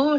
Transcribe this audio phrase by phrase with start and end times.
[0.00, 0.18] オ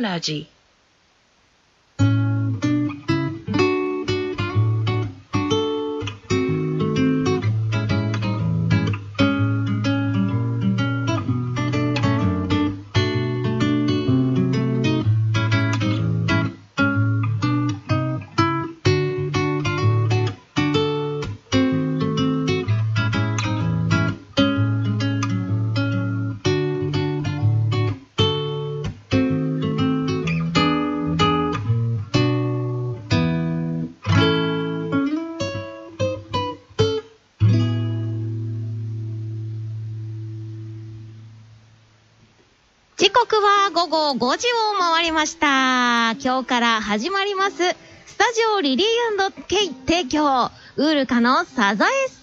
[43.92, 46.12] 午後5時を回りました。
[46.24, 52.22] 今日から始まります、スタジオリリーケイ提供、ウールカのサザエさ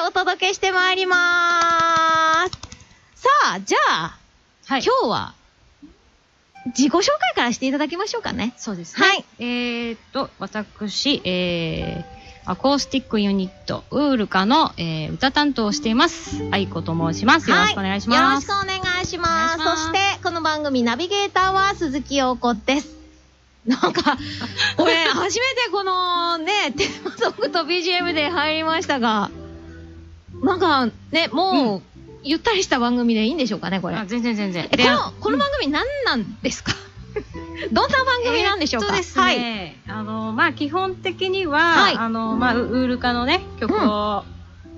[0.00, 2.52] んでお届けしてまいります。
[3.16, 4.18] さあ、じゃあ、
[4.64, 4.82] はい。
[4.82, 5.34] 今日は、
[6.68, 8.54] 自己紹介からしていただきましょうかね。
[8.56, 9.06] そうですね。
[9.06, 9.24] はい。
[9.40, 12.17] えーっと、私、えー、
[12.50, 16.42] アコースティックユニット、ウールカの、えー、歌担当をしています。
[16.50, 17.50] 愛子と申します。
[17.50, 18.18] よろしくお願いします。
[18.22, 19.58] はい、よろしくお願いします。
[19.58, 22.88] そして、この番組ナビゲーターは鈴木陽子です。
[23.66, 24.16] なんか、
[24.78, 29.30] これ、初めてこのね、テーマソングと BGM で入りましたが、
[30.42, 31.82] なんかね、もう、
[32.22, 33.96] ゆったりした番組でいいんでしょうかね、これ。
[33.96, 34.66] あ全然全然。
[34.70, 36.72] この、この番組何なんですか？
[37.72, 44.24] どんな番組なんでしょうか、えーですね、あの、まあ、基本的には、はいあの、まあ、ウウールカのね、曲を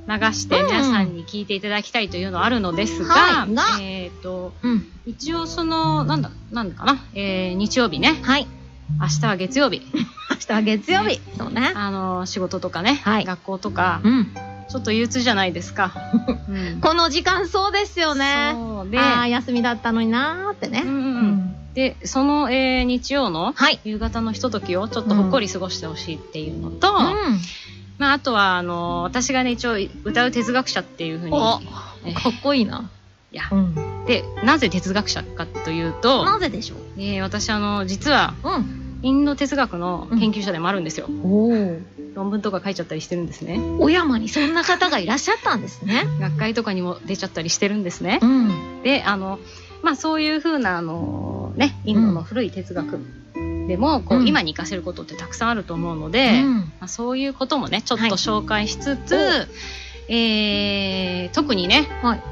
[0.06, 4.86] 流してうん皆さんに聴いていただきたいというのはあるのですが、はいがえーっと、うん。
[5.06, 8.47] 一応その、なんだ、なんだかな、えー、日曜日ね、はい。
[9.01, 11.20] 明日は月曜日、 明日は月曜日。
[11.39, 11.73] そうね。
[11.75, 14.34] あの、仕事とかね、はい学校とか、うん。
[14.69, 15.92] ちょっと憂鬱じゃないですか。
[16.48, 18.53] うんこの時間そうですよね。
[18.55, 20.83] そうで、ああ、休みだったのになーってね。
[20.84, 21.09] うんうんうんうん
[21.74, 23.78] で、その、えー日曜のはい。
[23.84, 27.38] 夕方のひとときをちょっとほっこり過ごしてほしいっていうのと、うん。
[27.98, 31.61] まあ、あとは、あの、私がね、一応歌う哲学者っていうふうに、か
[32.30, 32.90] っこいいな。
[33.33, 34.05] いや、うん。
[34.06, 36.78] で、なぜ哲学者かというと、なぜでしょう？
[36.98, 38.98] えー私、あの、実は、うん。
[39.02, 41.06] インド哲学の研究者でもあるんですよ。
[42.14, 43.58] 論文とか書いちゃったりしてるんですね。
[43.78, 46.05] 小山にそんな方がいらっしゃったんですね。
[46.20, 48.18] 学会とかにも出ちゃったりしてるんですね。
[48.20, 48.83] うん。
[48.83, 49.39] で、あの、
[49.83, 52.98] まあそういうふうな、あの、ね、インドの古い哲学
[53.68, 59.48] でも、こう、うん今に活かせることってたくさんあると思うので、うんまあ、そういうこともね、ちょっとはい紹介しつつ、
[60.08, 62.23] おえー、特にね、はい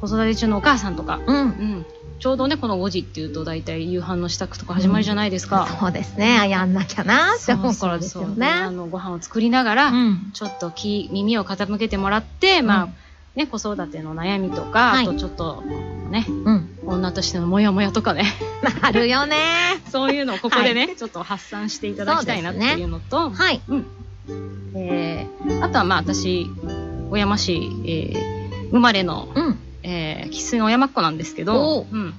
[0.00, 1.36] 子育て中のお母さんとか、うん。
[1.36, 1.86] うん、
[2.18, 5.66] ちょうどね、この5時っていうと大体夕飯の支度とか始まりじゃないですか。
[5.80, 6.38] そうですね。
[6.38, 8.76] あやんなきゃなって思う頃ですよそうそうそうあね。
[8.76, 10.30] の、ご飯を作りながら、うん。
[10.34, 12.88] ちょっと気、耳を傾けてもらって、まあ、
[13.36, 16.78] ね、子育ての悩みとか、はいあとちょっと、ね、うん。
[16.86, 18.24] 女としてのモヤモヤとかね、
[18.80, 19.36] なるよね。
[19.90, 23.60] そういうのをここでね、ちょっと発散していただきたいなっていうのと、はい。
[24.76, 26.46] えー、あとはまあ私、
[27.10, 27.54] 小山市、
[27.86, 29.58] えー、生まれの、うん。
[29.82, 32.14] えー、生粋の小山っ子なんですけおどう、うん。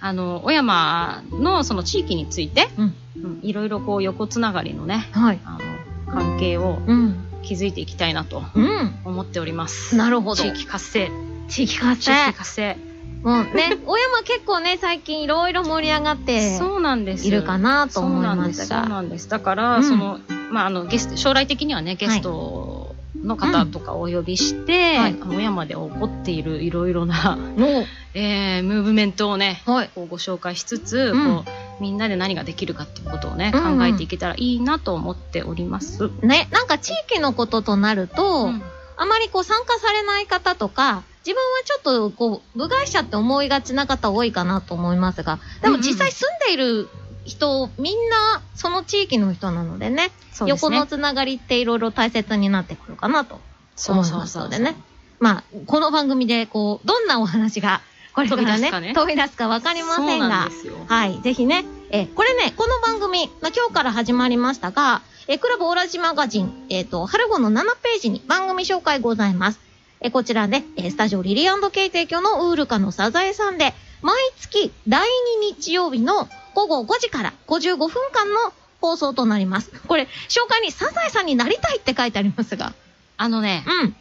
[0.00, 2.94] あの、小山のその地域について、うん。
[3.16, 5.40] うん、いろいろこう横つながりのね、はい。
[5.44, 7.27] あの、関係をうん。
[7.42, 8.94] 築いていきたいなとうん。
[9.04, 9.96] 思っております。
[9.96, 11.10] なるほど地域活性。
[11.48, 12.32] 地域活地性域。
[12.34, 12.76] 活性。
[13.24, 13.52] うん。
[13.54, 17.26] ね、小山結構ね、最近いろいろ盛り上がってそうなんです。
[17.26, 18.66] いるかなとそう思いなんです。
[18.66, 18.88] そう。
[18.88, 19.28] なんです。
[19.28, 27.84] だから、うんその、まあ、あの、ゲスト、将来的にはね、ゲストの方とかをお呼びして、はいあの小山で起こっているいろいろな、の、
[28.14, 29.90] えー、ムーブメントをね、はい。
[29.94, 31.50] こうご紹介しつつ、うんこう、
[31.80, 36.10] みんなで何ができるかっていうことをね、考えていけたらいいなと思っております。
[36.22, 38.62] ね、なんか地域のこととなると、うん
[39.00, 46.88] あまりこう参加されない方とか、自分はちょっとこう、部外者って思いがちな方多いかなと思いますが、でも実際住んでいる
[47.24, 50.50] 人、みんなその地域の人なのでね、ですね。
[50.50, 53.40] 横のつながりっていろいろ大切になってくるかなと
[53.76, 54.76] そう思いそうそうますのでね。
[55.20, 57.82] まあ、この番組でこう、どんなお話が
[58.18, 60.50] これからね、飛び出すかね飛び出すかわかりませんがん。
[60.88, 69.60] はい、ぜひね、えーこれね、この番組、まあ、今日から始まりましたが、えークラブオラジマガジン、えっ、と、春号の7ページに番組紹介ございます。
[70.00, 73.72] えーこちらね、えースタジオリリーケイ提供のウールカのサザエさんで、
[74.02, 79.70] 毎月第2日曜日の午後5時から55分間の放送となります。
[79.86, 82.74] これ、紹介にサザエさんになりたいって書いてありますが。
[83.16, 83.96] あのね、うん。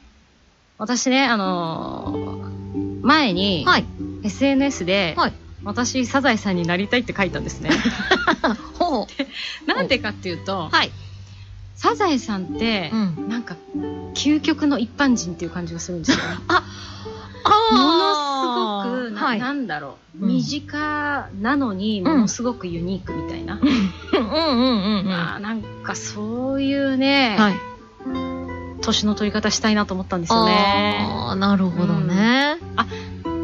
[0.79, 2.46] 私ね、あのー
[3.07, 3.85] 前に、はい。
[4.23, 5.33] SNS で、はい
[5.63, 7.71] 私、サザエさんになりたいって書いたんですね。
[8.79, 9.67] ほう。
[9.67, 10.91] なんでかっていうと、はい。
[11.75, 13.27] サザエさんって、うん。
[13.27, 13.57] なんか、
[14.13, 16.17] 究極の一般人っていう感じがするんですよ。
[16.47, 16.63] あ
[17.71, 17.77] も
[18.87, 23.69] のごくな,、はいなんだろううん身近なのにものすごくユニークみたいな、うん
[24.19, 24.63] うんう
[25.03, 25.11] んうん。
[25.11, 27.55] あーなんかそういうね、はい。
[28.81, 30.97] 年の取り方したいなと思ったんですよね。
[30.99, 32.57] ああ、なるほどね。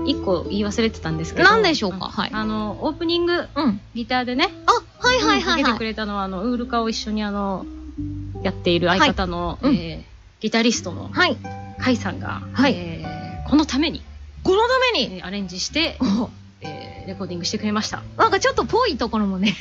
[0.05, 1.49] 一個言い忘れてたんですけど。
[1.49, 2.09] 何でしょうか？
[2.09, 3.79] はいあの、オープニング、うん。
[3.95, 4.71] ギターでね、あ、
[5.07, 5.83] はいはいはいはいかけてく。
[5.85, 7.65] れたのは、あの、ウールカを一緒にあの、
[8.43, 11.37] やっている相方の、はいうんえーギタリストのはい。
[11.79, 14.01] カイさんが、はいえーこのために、
[14.43, 16.29] このために、えーアレンジして、お
[16.59, 18.01] えーレコーディングしてくれました。
[18.17, 19.55] なんかちょっとぽいところもね、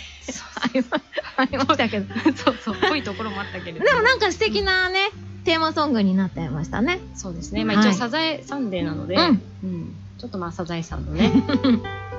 [0.61, 1.01] ありま
[1.37, 2.13] ありましたけど。
[2.35, 3.85] そうそう、ぽいところもあったけれど。
[3.85, 5.11] でもなんか素敵なね、
[5.45, 7.01] テーマソングになってましたね。
[7.15, 7.65] そうですね。
[7.65, 11.33] まあはい一応、サザエサンデーなので、うんうんちょっとまあ、サザエさんのね、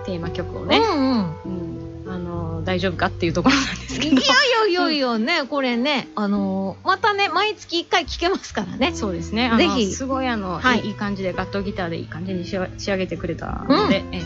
[0.05, 1.35] テーマ曲をね、うんうん。
[1.45, 4.15] うんあの、大丈夫かっていうところなんですけど。
[4.15, 8.91] いやいやいやいやね、これね、あのーまたね、毎月1回聴けますからね。
[8.93, 9.51] そうですね。
[9.57, 14.21] ぜひすごいあの、はいい、い感じで、ガットギターでいい感じに仕上げてくれたので、え。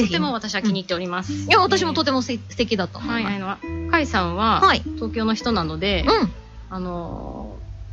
[0.00, 1.32] とても私は気に入っております。
[1.32, 3.66] いや、私もとててもせ素敵だと思はいい、ます。
[3.66, 4.82] あの、カイさんは、はい。
[4.94, 6.32] 東京の人なので、うん。
[6.70, 7.41] あの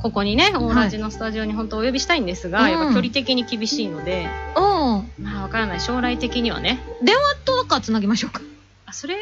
[0.02, 5.82] ここにね、オーラジのスタジオに本当お呼びしたいんですが、うんやっぱ距離的に厳しいので、おーまあわからない。
[5.82, 6.80] 将来的にはね。
[7.04, 8.42] 電話とかつなぎましょうか。
[8.86, 9.16] あ、それ、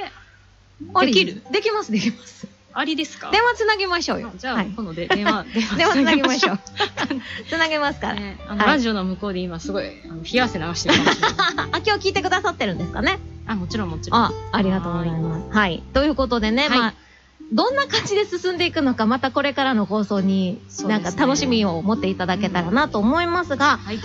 [1.02, 1.42] できる？
[1.52, 2.48] できます、できます。
[2.74, 3.32] ありですか？
[3.32, 4.38] 電話つなぎましょうよあ。
[4.38, 4.68] じゃあ、はい。
[4.68, 5.46] 今度で電話、
[5.78, 6.60] 電話つなぎましょうう。
[7.50, 8.14] つなげますから。
[8.16, 11.36] ね、あの、はいラジオの向こうで今すごい、あの冷や汗流してるかもしれない。
[11.74, 13.18] あ、今日聞いてくださってるんですかね。
[13.48, 14.22] あ、もちろんもちろん。
[14.22, 15.58] あ、ありがとうございます。
[15.58, 15.82] はい。
[15.96, 16.94] ということでね、はいまあ、
[17.52, 24.00] どんな感じで進んでいくのか、またこれからの放送に、なんか楽しみを持っていただけたらなと思いますが、はい。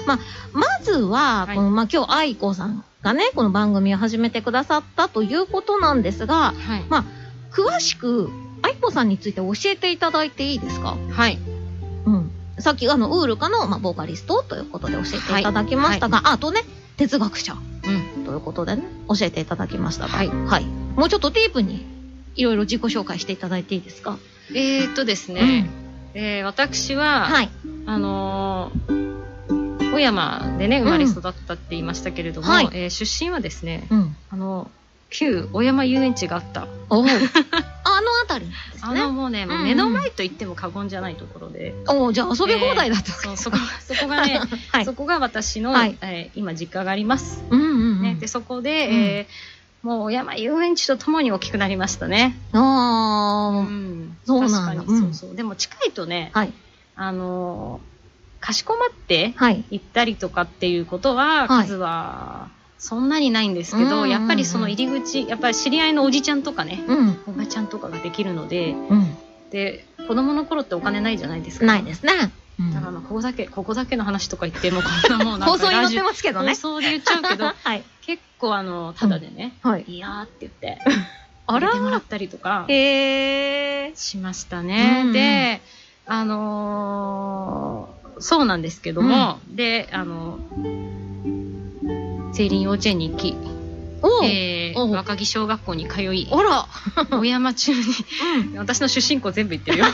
[0.53, 6.85] まずは、はいこのまあ、今日、愛子さんがね、この番組を始めてくださったということなんですが、はい。
[7.53, 8.31] 詳しく、
[8.63, 10.97] 愛子さんについて教えていただいていいですか？
[11.11, 11.39] はい。
[12.07, 12.31] うん。
[12.61, 16.61] さっき、あの、ウールカの、まあ、ボーカリストということで教えていただきましたが、ああとね、
[16.97, 18.25] 哲学者うん。
[18.25, 20.65] ということでね、教えていただきましたが、はいはい。
[20.95, 21.85] もうちょっとディープに、
[22.37, 24.19] いろいろ自己紹介していただいていいですか？
[24.51, 25.69] えー、っとですね、
[26.15, 27.51] えー私は、はい。
[27.87, 29.13] あのー
[29.93, 34.17] 小山でね、生まれ育ったって言いましたけれども、はいえー出身はですね、うん。
[34.31, 34.71] あの、
[35.11, 36.67] 旧小山遊園地があった。
[36.89, 37.17] おう あの
[38.25, 38.53] あたりね。
[38.81, 41.75] あのもうね、もううんうん目の前と言っても過言じゃないところで。
[41.89, 43.13] おうじゃあ遊び放題だった。
[43.13, 44.41] そう、そこ、そこがね、
[44.73, 44.95] はいそ。
[44.95, 47.43] こが私の、はいえー今実家があります。
[47.51, 48.03] うんうんうん。
[48.03, 49.52] ね、で、そこで、えー
[49.83, 52.37] もう小山遊園地とともに大きくなりましたね。
[52.53, 52.59] あ
[53.53, 54.17] うあ、ん。
[54.25, 55.37] そうなんだ確かに、うんそうそう。
[55.37, 56.53] でも近いとね、はい。
[56.95, 57.93] あのー
[58.45, 59.65] かしこまってはい。
[59.71, 62.49] 行ったりとかっていうことは、はい数は
[62.79, 67.17] そんなにないんですけど、うんうんうんやっぱりその入り口、やっぱり知り合いのおじちゃんとかね、うん。
[67.29, 69.17] おばちゃんとかができるので、うん。
[69.51, 71.67] で、子供の頃ってお金ないじゃないですか。
[71.67, 72.13] ないですね。
[72.67, 76.55] うんだからまあここだけ、ここだけの話とか言っても、こんなもうなんか 放送に載ってますけどね放。
[76.55, 77.83] 送で言っちゃうけど、 はい。
[78.03, 79.85] 結構あの、ただでね、はい。
[79.87, 80.79] いやーって言って、
[81.47, 82.67] あら入れてもらったりとか。
[82.69, 85.03] しましたね。
[85.07, 85.61] うんで、
[86.07, 90.39] あのーそうなんですけども、で、あの、
[92.33, 93.37] セイリン幼稚園に行き、
[94.25, 96.67] えー若木小学校に通い、あら。
[97.19, 97.79] 小山中に、
[98.51, 98.59] うん。
[98.59, 99.85] 私の出身校全部行ってるよ。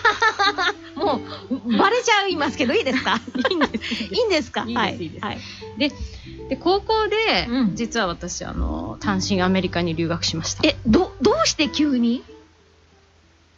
[0.96, 1.20] も
[1.50, 3.20] う、バレちゃいますけど、いいですか？
[3.50, 4.05] いいんです。
[4.05, 4.64] いいんですか？
[4.66, 5.38] いいですはいいいですはい。
[6.49, 10.66] で、高校で、うん実は私、あの、単身アメリカに留学しました。
[10.66, 12.22] え、ど、どうして急に？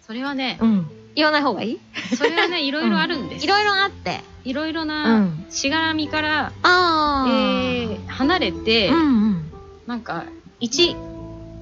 [0.07, 0.87] それはね、うん。
[1.15, 1.79] 言わない方がいい？
[2.17, 3.45] それはね、いろいろあるんです。
[3.45, 4.21] いろいろあって。
[4.45, 4.85] いろいろう。
[4.87, 7.27] なんしがらみから、ああ。
[7.29, 9.53] えー離れて、うんうん。
[9.87, 10.25] なんか、
[10.61, 10.97] 一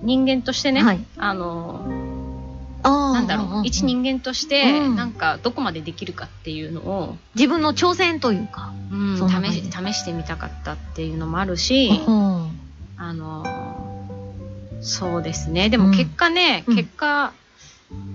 [0.02, 1.87] 人間としてね、はいあの。
[2.83, 8.73] なんだろう、一人間として、うんなんか、どこまでできるかっていうのを、自分の挑戦というか。
[8.90, 12.50] うん試し試してみたかったっていうのもあるし、うん。
[12.97, 13.88] あのー
[14.81, 15.71] そうですね。
[15.71, 17.33] でもうん結果ね、うん結果、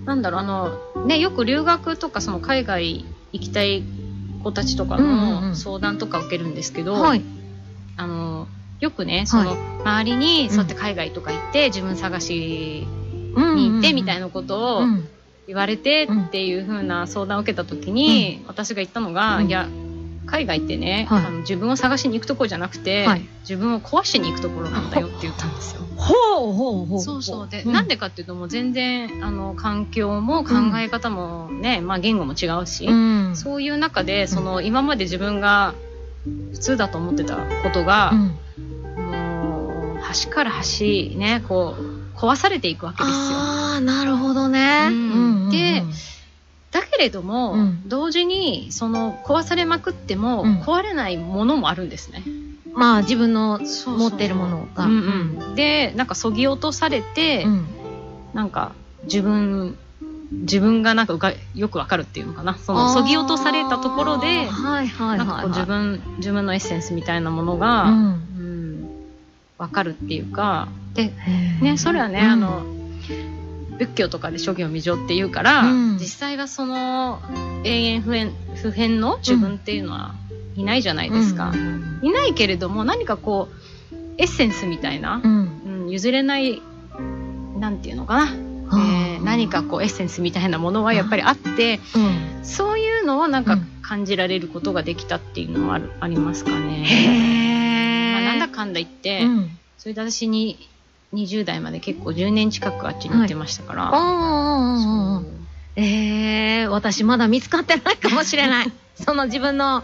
[0.06, 3.84] なんだろう、あの、ね、よく留学とか、その海外行きたい
[4.44, 7.22] 子たちとかうんうんうんの相談とか受けるんですけど、はい。
[7.98, 8.48] あの、
[8.84, 9.60] よくね、その、はい。
[9.84, 12.86] 周りに、そうやって海外とか行って、自分探し
[13.36, 15.08] うんに行って、みたいななことをうん。
[15.46, 19.48] 言われてっていう風な相談を受けた時に、私が言ったのが、うん。
[19.48, 19.68] いや、
[20.26, 21.26] 海外ってね、はい。
[21.26, 23.26] あの自分を探しに行くところじゃなくて、はい。
[23.42, 25.82] 自分を壊しに行くところなんだよって言ったんですよ。
[25.98, 27.02] ほうほうほう。
[27.02, 27.50] そうそう。
[27.50, 27.72] で、ん。
[27.74, 33.36] なんでかっていうともう全然、あの、環境も考え方もね、まあ言語も違うし、うん。
[33.36, 35.76] そういう中で、その、今まで自分が
[36.54, 38.14] 普通だと思ってたことが、
[40.14, 43.16] 端から端、ね、こう、壊されていくわけですよ。
[43.16, 44.88] ああ、なるほどね。
[44.90, 45.84] うんうんで
[46.72, 47.88] だけれども、うん。
[47.88, 50.62] 同時に、その、壊されまくっても、うん。
[50.62, 52.24] 壊れないものもあるんですね。
[52.74, 53.98] まあ自分のそうそう。
[54.00, 54.86] 持ってるものが。
[54.86, 57.66] うんうん、でなんかそぎ落とされて、うん。
[58.34, 58.72] なんか
[59.04, 59.78] 自分
[60.32, 62.58] 自分がなんかよくわかるっていうのかな。
[62.58, 68.33] そのそぎ落とされたところではいは自分自分のエッセンスみたいなものが、ううんん
[69.58, 71.12] わかるっていうかで
[71.62, 72.26] ねそれはね、うん。
[72.26, 72.64] あの
[73.78, 75.98] 仏教とかで諸行未常っていうから、うん。
[75.98, 77.20] 実際はその
[77.64, 80.14] 永遠不変不変の自分っていうのは
[80.56, 82.00] いないじゃないですか、うん。
[82.04, 83.50] いないけれども何かこ
[83.92, 85.84] うエッセンスみたいなう、ん。
[85.84, 86.62] うん、譲れない
[87.60, 88.28] なんていうのかな、あ
[88.72, 96.84] えー何かこうエッセンスみたいなものはやっぱりあってうんそういうのをなんかうん感じられることができたっていうのはあるありますかね。
[96.86, 98.26] へまあ、え。
[98.26, 99.58] なんだかんだ言って、うん。
[99.78, 100.70] それで私に
[101.14, 103.84] 20代まで結構10年近くあっちに行ってましたから。
[103.84, 105.32] ああそう
[105.76, 108.72] ええ私まだ見つかってないかもしれない。
[108.96, 109.84] その自分の、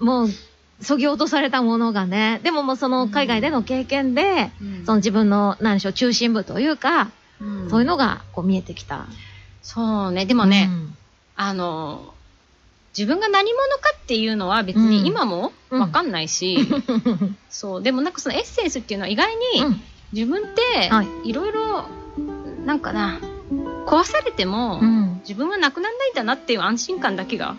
[0.00, 0.28] もう、
[0.80, 2.40] そぎ落とされたものがね。
[2.42, 7.10] でももうその海外での経験で、うんその自分の、何でしょう、中心部というか、
[7.42, 9.06] うんそういうのがこう見えてきた。
[9.62, 10.26] そうね。
[10.26, 10.70] でもね、
[11.36, 12.14] あの、
[12.96, 17.36] 自分が何者かっていうのは別に今もわかんないし、うん。
[17.48, 17.82] そう。
[17.82, 19.80] でもなんかそのエッセンスっていうのは意外にうん
[20.12, 21.86] 自分ってはいいろいろ、
[22.66, 23.18] なんかな、
[23.86, 25.20] 壊されてもうん。
[25.22, 27.56] 自分はなくならないんだなっていう安心感だけが。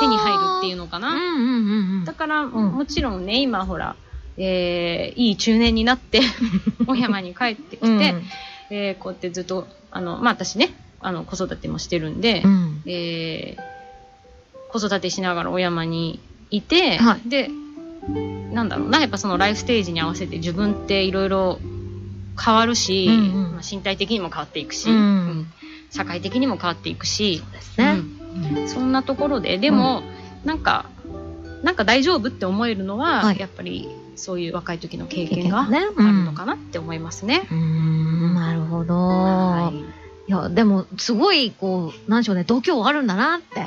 [0.00, 1.08] 手に入るっていうのかな。
[1.10, 2.04] うんうんうんうん。
[2.04, 3.96] だから、んもちろんね、今ほら、
[4.36, 6.20] えーいい中年になって、
[6.86, 8.22] お山に帰ってきて、うん
[8.70, 10.70] えーこうやってずっと、あの、まあ、私ね、
[11.00, 12.82] あの、子育てもしてるんで、うん。
[12.86, 13.62] えー
[14.70, 16.20] 子育てしながらお山に
[16.50, 17.28] いて、はい。
[17.28, 17.48] で、
[18.52, 21.58] なんだろうな、やっぱそのライフステージに合わせて自分っていろいろ
[22.38, 23.52] 変わるし、うんうん。
[23.54, 24.96] まあ、身体的にも変わっていくし、うん。
[24.96, 25.46] うん。
[25.90, 27.98] 社会的にも変わっていくし、ですね。
[28.54, 28.68] うん。
[28.68, 30.02] そんなところで、でも、
[30.44, 30.84] なんか、
[31.62, 35.92] なんか大丈夫って思えるのは、はいやっぱりそういう若い時の経験がある
[36.24, 37.46] のかなって思いますね。
[37.50, 38.94] うーん、なるほど。
[38.94, 39.98] はい
[40.28, 43.66] いや、でも、すごい、こう、なんでしょうね、度胸あるんだなって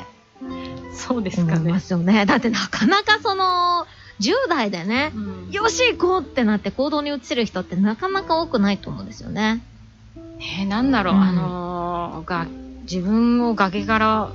[0.94, 1.80] そうですかねま。
[1.80, 2.24] すよね。
[2.24, 3.84] だってなかなかその、
[4.20, 9.60] 10代でねう、んよし行こうってなって行動に移せる人ってなかなか多くないと思うんですよね。
[10.38, 12.46] えーなんだろう、うんあのーが、
[12.82, 14.30] 自分を崖から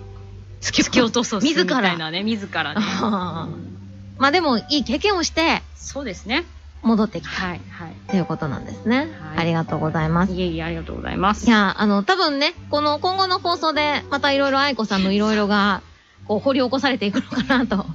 [0.61, 2.81] 突き落とそうみ自らたいなね、 自らね。
[3.01, 3.47] あ
[4.17, 6.45] まあでも、いい経験をして、そうですね。
[6.83, 7.95] 戻ってきたはい、はい。
[8.09, 8.97] ということなんですね。
[8.97, 10.33] はいありがとうございます。
[10.33, 11.45] いえいえ、ありがとうございます。
[11.45, 15.81] いや、あの、多分ね、この今後の放送で、またいろいろ愛子さんの いろいろが、
[16.27, 17.85] こう、掘り起こされていくのかなと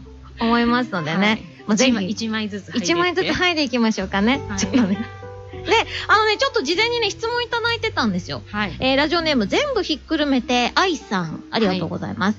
[0.40, 1.26] 思いますのでね。
[1.26, 2.73] はいまあ、ぜ一枚ひ、一枚ずつ。
[2.75, 4.40] 一枚ずつ剥いでいきましょうかね。
[4.49, 5.22] はいちょっとね。
[5.64, 5.73] で、
[6.09, 8.42] あのね、ちょっと事前にね、質問いただいてたんですよ。
[8.50, 8.76] はい。
[8.81, 12.38] えー、ラジオネーム全部ひっくるめて、愛さん、ありがとうございます。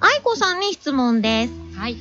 [0.00, 1.52] 愛子さんに質問です。
[1.78, 1.94] はい。
[1.94, 1.96] ウ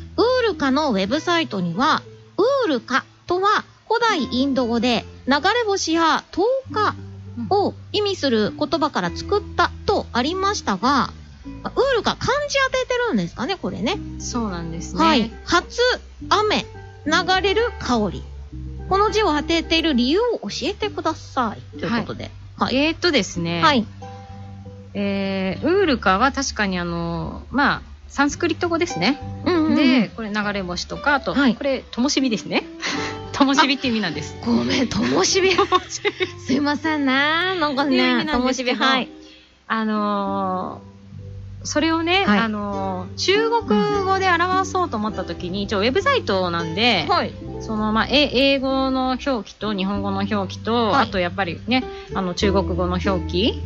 [0.45, 2.01] ールカのウェブサイトには、
[2.37, 6.41] ウールカとは古代インド語で流れ星や10
[6.73, 6.95] 日
[7.49, 11.11] を意味する言葉から作ったとありましたが、
[11.45, 13.97] ウールカ漢字当ててるんですかね、これね。
[14.19, 15.03] そうなんですね。
[15.03, 15.31] はい。
[15.45, 15.79] 初
[16.29, 16.65] 雨、
[17.05, 18.23] 流れる香り。
[18.89, 21.79] この字を当てている理由を教えてください。
[21.79, 22.31] ということで。
[22.57, 22.75] はい。
[22.75, 23.61] えーっとですね。
[23.61, 23.85] はい。
[24.93, 29.19] えー、ウールカは確かにあの、まあ、サンスクリット語ですね。
[29.45, 32.63] うんうんうんで、、これ流れ星とか、あと、はいこれ、灯火ですね。
[33.33, 34.35] 灯火って意味なんです。
[34.45, 35.51] ごめん、ともしび。
[36.45, 37.13] すいませんね。
[37.59, 39.09] なんかね、味なともんですけどしび、はい。
[39.67, 40.92] あのー
[41.63, 47.33] それをね、はいあのー中国語で表そうと思った時に、一応ウェブサイトなんで、はい。
[47.61, 53.61] その、まあ、え英語の表記と日本語の表記と、はいあとやっぱりね、あの、中国語の表記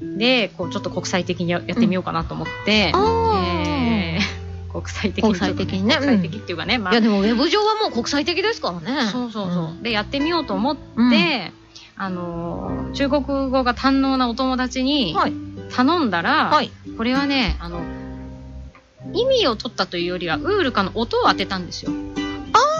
[0.00, 0.18] うん。
[0.18, 4.38] で、こう、ちょっと国際的にややってみようかなと思って、あーえー
[4.72, 9.10] 国際的に国際的にね国際的っていうかね、まあいや、でもウェブ上はもう国際的ですからね。
[9.10, 9.68] そうそうそう。
[9.70, 11.52] んで、やってみようと思って、うん
[12.00, 15.32] あのー中国語が堪能なお友達にはい。
[15.74, 16.70] 頼んだら、はい。
[16.96, 17.82] これはね、あの、
[19.12, 21.92] 意味を取ったというよりは、ウールカの音を当てたんですよ。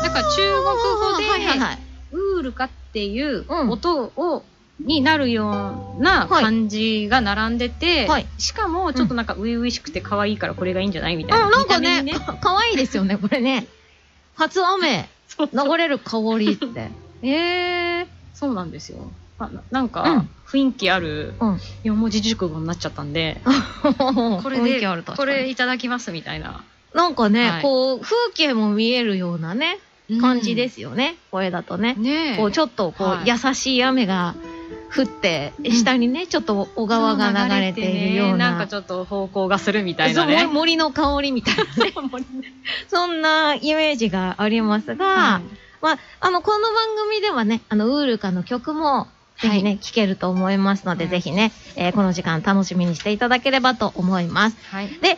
[0.02, 1.78] だから中国語で、はいはいはい。
[2.12, 4.44] ウールカっていううん音を、
[4.80, 11.46] になるようなはい漢字が並んでて、はいしかもちょっとなんか初々しくて可愛いからこれがいいんじゃないみたいな。
[11.46, 13.66] あ、なんかねねかかわいいですよね、これね。
[14.36, 15.08] 初雨、
[15.52, 16.90] 流れる香りって。
[17.26, 18.06] えー。
[18.34, 19.10] そうなんですよ。
[19.38, 21.60] あななんかうん、雰囲気あるうん。
[21.84, 23.40] 四文字熟語になっちゃったんで、
[23.82, 26.64] こ これで、これいただきますみたいな
[26.94, 29.78] なんかね、はいこう、風景も見えるようなね、
[30.20, 31.16] 感じですよね。
[31.30, 31.94] これだとね。
[31.94, 32.36] ねえ。
[32.36, 34.34] こう、ちょっとこう、はい優しい雨が
[34.94, 38.52] 降って、下にね、ちょっと小川が流れているような。
[38.52, 40.46] なんかちょっと方向がするみたいなね。
[40.46, 41.92] 森の香りみたいなね。
[42.88, 45.40] そんなイメージがありますが、は
[45.82, 49.08] まあ、あの、この番組ではね、あの、ウールカの曲も、
[49.40, 54.56] ぜひね、聴けると思いますので、はいぜひね、えーこの時間楽しみにしていただければと思います。
[54.72, 54.74] い。
[54.74, 54.88] はい。
[54.88, 55.16] で、今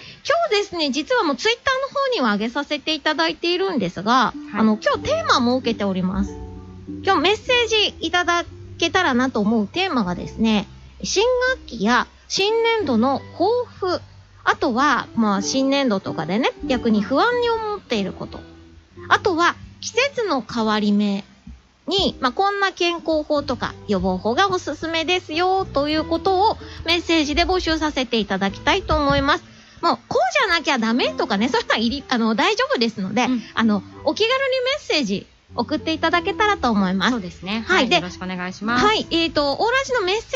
[0.50, 6.34] 日ですね、実はもうツイッターの方には上げさせていただいているんですが、あの、今日テーマ設けております。
[7.02, 8.44] 今日メッセージいただ
[8.78, 10.66] けたらなと思うテーマがですね、
[11.02, 11.24] 新
[11.54, 14.00] 学期や新年度の抱負、
[14.44, 18.40] あとは、まあ、新年度とかでね、逆に不安に思っていること。
[19.08, 21.24] あとは、季節の変わり目
[21.90, 26.56] に、まあ、こんな健康法とか予防法がおすすめですよ、ということを
[26.86, 29.44] メッセージで募集させていただきたいと思います。
[29.82, 37.16] もう、こうじゃなきゃダメとかね、そういうのはいり、あの、大丈夫ですので、うんあの、お気軽にメッセージ送っていただけたらと思いますそ。
[37.16, 37.64] うですね。
[37.66, 38.84] はいでよろしくお願いします。
[38.84, 39.06] はい。
[39.10, 40.30] えっ、と、オーラジのメッセージ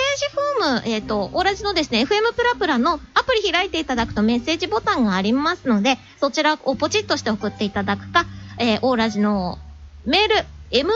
[0.61, 8.27] フォーム、えっ、と、オーラジのですね、FM プラプラのアプリ開いていただくとメッセージボタンがありますので、そちらをポチッとして送っていただくか、
[8.59, 9.59] えーオーラジの
[10.05, 10.35] メール、
[10.83, 10.91] me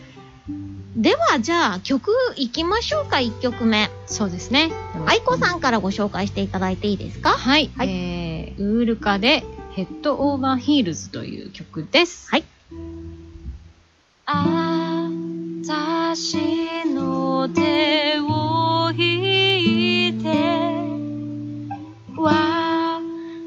[0.97, 3.91] では、じゃあ、曲いきましょうか、1曲目。
[4.07, 4.71] そうですね。
[5.07, 7.31] 愛子さんからご紹介していただいていいですか？
[7.31, 7.69] はい。
[7.76, 12.31] はいえー、ウールカでヘッドオーバーヒールズという曲です。
[12.31, 12.45] はい。
[14.26, 14.45] あ
[14.79, 14.84] た
[16.14, 16.37] し
[16.85, 20.28] の手を引いて
[22.21, 23.00] わ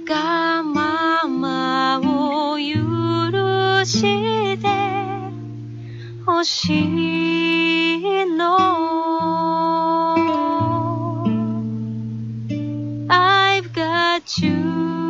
[0.05, 4.67] がままを許して
[6.25, 8.57] ほしいの。
[13.09, 15.06] I've got you.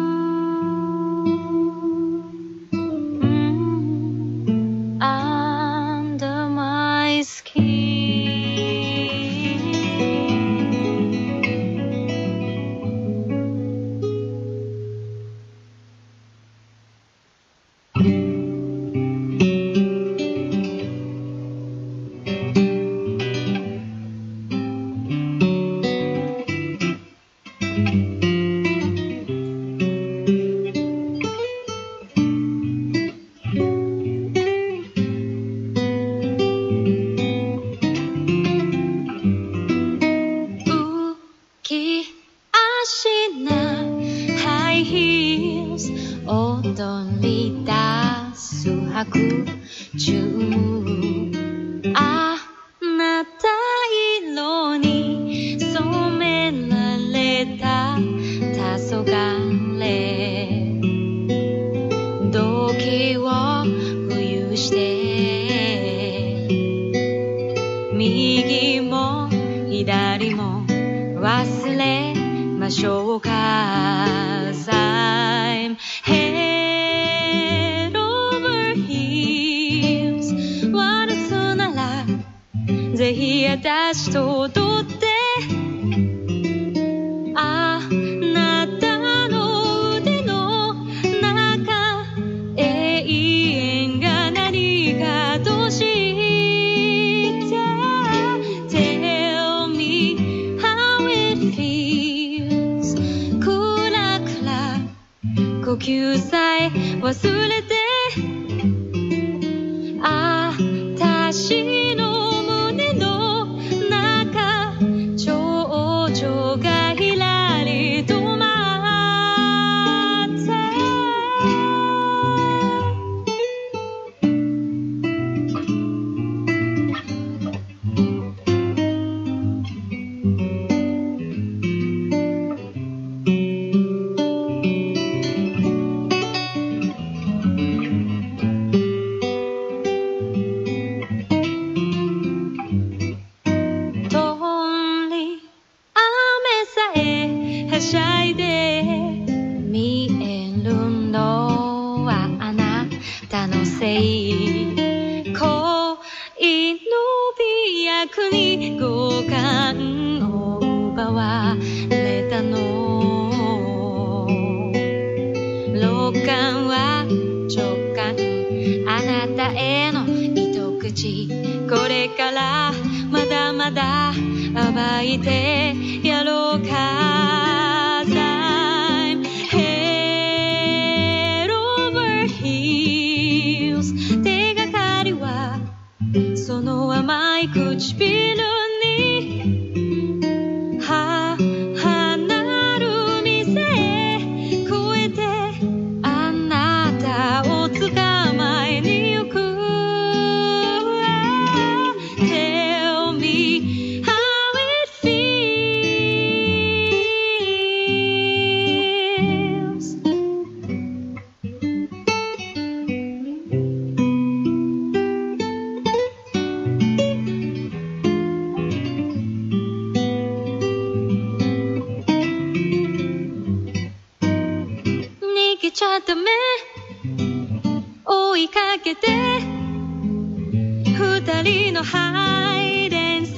[231.77, 233.33] のハイデンシ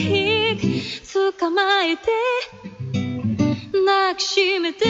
[0.00, 0.56] ー
[1.30, 2.02] ク捕まえて
[3.72, 4.84] 抱きしめて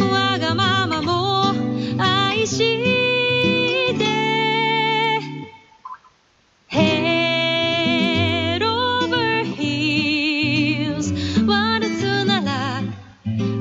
[0.00, 1.52] わがままも
[1.98, 2.58] 愛し
[3.98, 4.04] て。
[6.68, 11.12] Head over heels
[11.48, 12.80] ワルツなら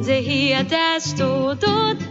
[0.03, 2.06] ぜひ私と踊って。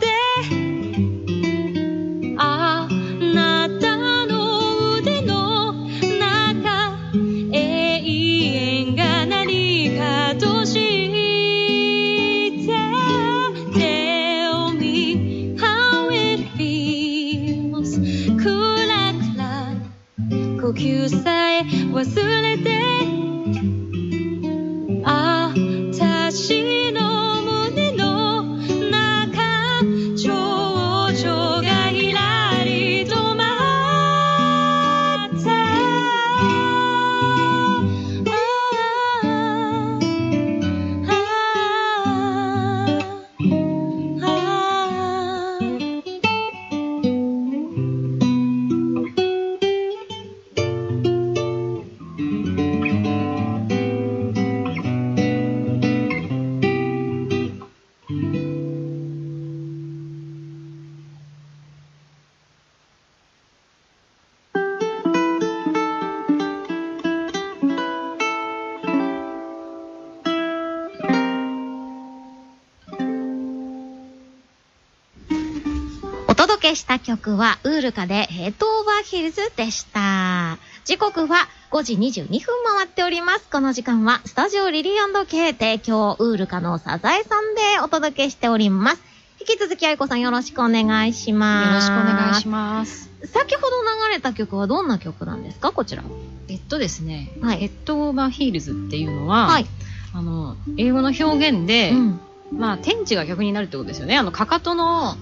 [76.86, 80.56] した曲は、ウールカでヘッドオーバーヒルズでした。
[80.84, 83.48] 時刻は5時22分回っております。
[83.50, 89.02] この時間は、スタジオリリー &K 提供、ウールカのサザエさんでお届けしております。
[89.40, 91.68] 引き続き、あいこさんよろしくお願いします。
[91.68, 93.10] よろしくお願いします。
[93.32, 93.68] 先ほど
[94.08, 95.72] 流れた曲はどんな曲なんですか？
[95.72, 96.04] こちら。
[96.46, 99.66] えっとですね、はいヘッドオーバーヒールズっていうのは、はい。
[100.14, 102.20] あの、英語の表現で、うん。
[102.52, 104.16] まあ、天地が逆になるってことですよね。
[104.16, 105.14] あの、かかとの、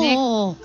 [0.00, 0.16] ね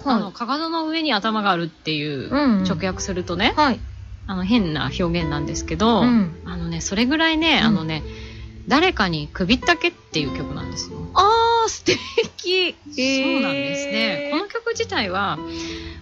[0.05, 3.79] あの、かかとの上に頭があるっていう、うん直訳するとね、はい。
[4.27, 8.03] あの、変な表現なんですけど、うんあのね、それぐらいね、うんあのね、
[8.67, 10.97] 誰かに首ったけっていう曲なんですよ。
[11.15, 12.73] あー、素敵。
[12.73, 14.29] そうなんですね。
[14.31, 15.39] この曲自体は、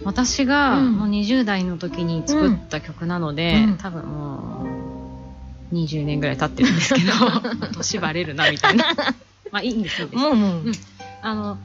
[0.04, 4.66] 私がうんもう20代の時に作った曲なので、うん多分も
[5.72, 7.12] う、20年ぐらい経ってるんですけど、
[7.74, 8.84] 年バレるな、みたいな。
[9.50, 10.08] まあいいんですよ。
[10.12, 10.34] いいんう
[10.70, 10.72] ん
[11.22, 11.58] あの、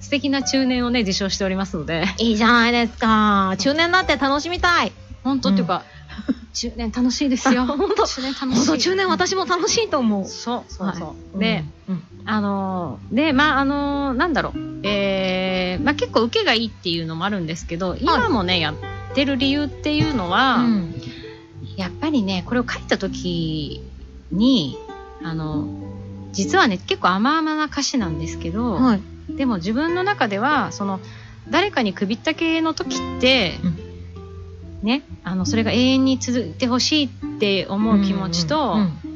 [0.00, 3.54] 素敵な中年をね、受賞しておりますので、いいじゃないですか。
[3.58, 4.92] 中年だって楽しみたい。
[5.24, 5.84] 本当っていうか、
[6.52, 7.62] 中年楽しいですよ。
[7.62, 8.78] あ 本当中年楽しい。
[8.78, 10.24] 中年私も楽しいと思う。
[10.26, 11.08] そうそうそう。
[11.08, 18.74] はいで、、うんあのーで、まあ、あのーなんだろう、えー、まあ、結構受けがいいっていうのもあるんですけど、今もね、やっ
[19.14, 20.94] てる理由っていうのは、うん
[21.76, 23.82] やっぱりね、これを書いた時
[24.30, 24.76] に、
[25.24, 25.66] あの、
[26.32, 29.02] 実はね、結構甘々な歌詞なんですけど、はい。
[29.36, 31.00] でも自分の中では、その、
[31.50, 33.54] 誰かに首ったけの時って、
[34.82, 39.12] ね、あの、それが永遠に続いてほしいって思う気持ちと、うんうん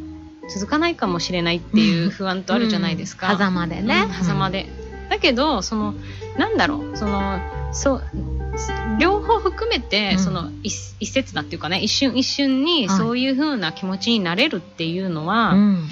[0.48, 3.32] 続かないかもしれないっていう不安とあるじゃないですか。
[3.32, 4.06] うん狭間でね。
[4.06, 4.66] うん狭間で。
[5.10, 5.94] だけど、その、
[6.38, 7.40] なんだろう、その、
[7.72, 8.04] そう、
[9.00, 15.88] 両方含めて、うんその一一節だっていうかね、一瞬一瞬にはいそういう風な気持ちになれるっていうのは、うん。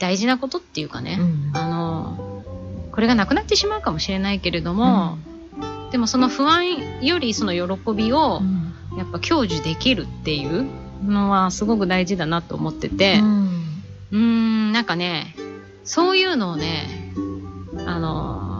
[0.00, 2.42] 大事なことっていうかね、うんあの、
[2.90, 5.18] これがなくなってしまうかもしれないけれども、
[5.92, 8.66] でもその不安よりその喜びをう、ん
[8.98, 10.66] やっぱ享受できるっていう
[11.04, 13.50] のはすごく大事だなと思ってて、うん
[14.10, 15.36] うーん、なんかね、
[15.84, 17.12] そういうのをね、
[17.86, 18.50] あのー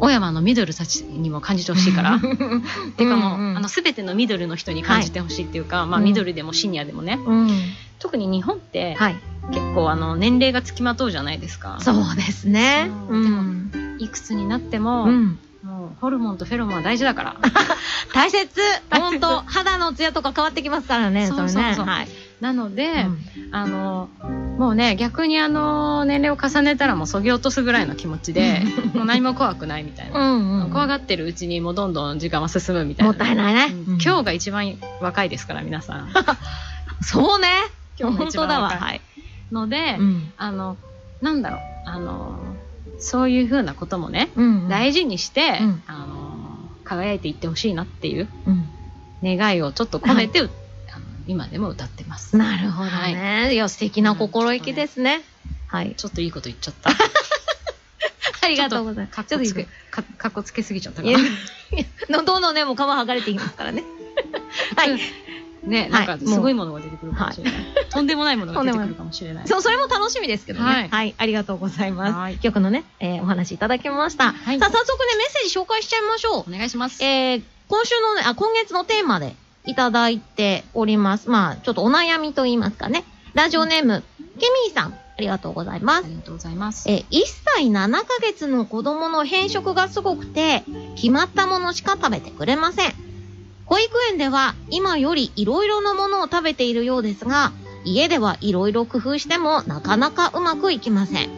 [0.00, 2.16] 小山のミドルたちにも感じてほしいから。
[2.16, 7.18] っていうかもう、うんうんあの、すべてのミドルの人に感じてほしいっていうか、まあ、うんミドルでもシニアでもね。
[7.22, 7.50] うん。
[7.98, 9.16] 特に日本って、はい。
[9.50, 11.78] 結構あの、年齢がつきまとうじゃないですか。
[11.80, 12.90] そうですね。
[13.08, 13.96] そううん。
[13.98, 15.38] いくつになっても、うん。
[15.62, 17.36] もう、ホルモンとフェロモンは大事だから。
[18.14, 18.48] 大切
[18.90, 22.08] 本当肌のツヤとか変わってきますからね、そうそうそうはい。
[22.40, 23.18] なので、うん
[23.52, 24.08] あの、
[24.58, 28.62] もうね、逆にあの、年齢を重ねたらもうそぎ落とすぐらいの気持ちで、
[28.94, 30.18] もう何も怖くないみたいな。
[30.18, 30.70] うんうん。
[30.70, 33.12] 怖がってるうちにもうどんどん時間は進むみたいな。
[33.12, 33.74] もったいないね。
[33.88, 36.08] うん今日が一番若いですから、皆さん。
[37.02, 37.48] そうね。
[37.98, 38.68] 今日が本当だわ。
[38.68, 39.00] 一番若いはい。
[39.52, 40.32] ので、うん。
[40.36, 40.76] あの、
[41.20, 42.38] なんだろう、あの、
[42.98, 44.68] そういうふうなこともね、うん。
[44.68, 48.68] 大事にして、うんあの、輝いていってほしいなっていううん。
[49.22, 50.48] 願いをちょっと込めて、あの
[51.26, 52.36] 今でも歌ってます。
[52.36, 53.50] なるほどね。
[53.52, 55.22] いや、素敵な心意気ですね。
[55.66, 55.94] はい。
[55.96, 56.90] ちょっといいこと言っちゃった。
[58.42, 59.14] ありがとうございます。
[59.16, 61.18] かっこつけ、かかっこつけすぎちゃったかな。
[62.08, 63.84] のどんどんね、もう皮剥がれていきますからね。
[64.76, 64.98] はい。
[65.62, 67.52] ね、なんかすごいものが出てくるかもしれない。
[67.90, 69.48] とんでもないものが出てくるかもしれない。
[69.48, 70.64] そう、それも楽しみですけどね。
[70.64, 70.96] は。
[70.96, 72.12] はいいありがとうございます。
[72.12, 74.32] はい曲のね、えーお話いただきました。
[74.32, 76.50] はいさあ、早速ね、メッセージ紹介しちゃいましょうお。
[76.50, 77.02] 願いします。
[77.04, 79.34] えー、今週のね、あ、今月のテーマで
[79.66, 81.28] いただいております。
[81.28, 83.04] まあ、ちょっとお悩みと言いますかね。
[83.34, 84.02] ラジオネーム、
[84.38, 86.04] ケミーさん、ありがとうございます。
[86.04, 86.88] ありがとうございます。
[86.90, 87.22] えー、1
[87.56, 90.64] 歳7ヶ月の子供の偏食がすごくて、
[90.96, 93.09] 決まったものしか食べてくれません。
[93.70, 97.52] 保育園では今より色々なものを食べているようですが、
[97.84, 101.30] 家では色々工夫してもなかなかうまくいきません。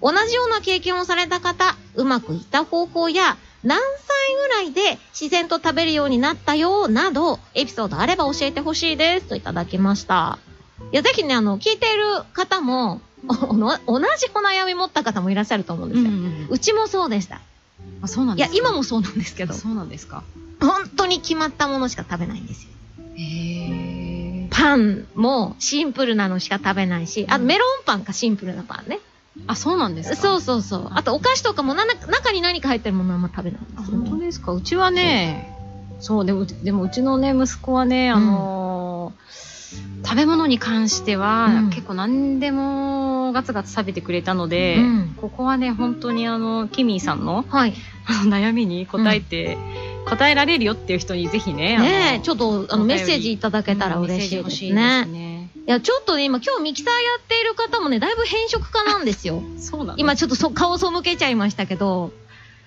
[0.00, 9.26] 同じような経験をされた方、うまくいった方法や、何歳ぐらいで自然と食べるようになったよ、など、エピソードあれば教えてほしいです。
[9.26, 10.38] といただきました。
[10.90, 13.98] いや、ぜひね、あの、聞いている方も、同じお
[14.40, 16.10] 悩み持った方もいらっしゃると思うんですよ。
[16.48, 17.42] うちもそうでした。
[18.02, 18.68] あ、そうなんいや、ですか？
[18.68, 20.24] 今もそうなんですけど、そうなんですか？
[20.60, 22.72] 本当に決まったものしか食べないんですよ。
[23.16, 24.48] へー。
[24.50, 28.98] パンもシンプルなのしか食べないし、あうんメロンパンかシンプルなパンね。
[29.46, 30.16] あ、そうなんですか？
[30.16, 30.88] そうそうそう。
[30.92, 34.26] あとお菓子とかもなな中に何か入ってるものはあんま食べないんあですよ、本当ね。
[34.26, 34.52] ですか。
[34.52, 35.56] うちはね、
[36.00, 38.71] そう、でも、でもうちのね、息子はね、あのー
[40.04, 47.74] 食べ物に関しては、うん結構何でもガツガツ食べてくれたので、うんここはね、本当にあの、キミーさんのはい。
[48.26, 49.56] 悩みに答えて、
[50.06, 55.32] 答えられるよっていう人にぜひね、ねえ、ちょっとあのメッセージいただけたらうん嬉しいですね。
[55.64, 59.42] いや、ちょっとね、今今日ミキサーやっている方もね、だいぶ変色家なんですよ。
[59.58, 62.12] そうなん今ちょっとそ顔背けちゃいましたけど、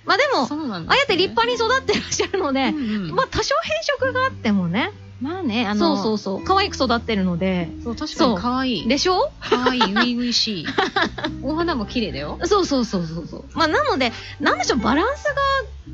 [0.06, 0.86] まあでも、ね。
[0.88, 3.15] ああやって立派に育ってらっしゃるので、うんうん。
[3.15, 4.91] まあ多少変色があってもね、
[5.22, 8.88] まあね、あその、うそうそう、可愛く育ってるので、そう確かに可愛い。
[8.88, 9.32] でしょ？
[9.39, 10.65] 可愛い、初々しい。
[11.41, 12.39] お肌も綺麗だよ。
[12.44, 13.46] そうそうそうそうそう。
[13.54, 15.34] まあなので、なんでしょう、バランスが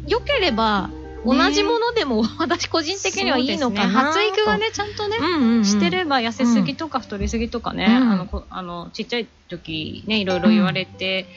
[0.07, 0.89] 良ければ、
[1.23, 4.07] 同じものでも 私個人的にはいいのかなと。
[4.07, 8.11] 発育がね、ちゃんとね、うんうんうん、してれば痩せすぎとか太りすぎとかね、うん。
[8.11, 11.27] あのこあのちっちゃい時ねいろいろ言われて、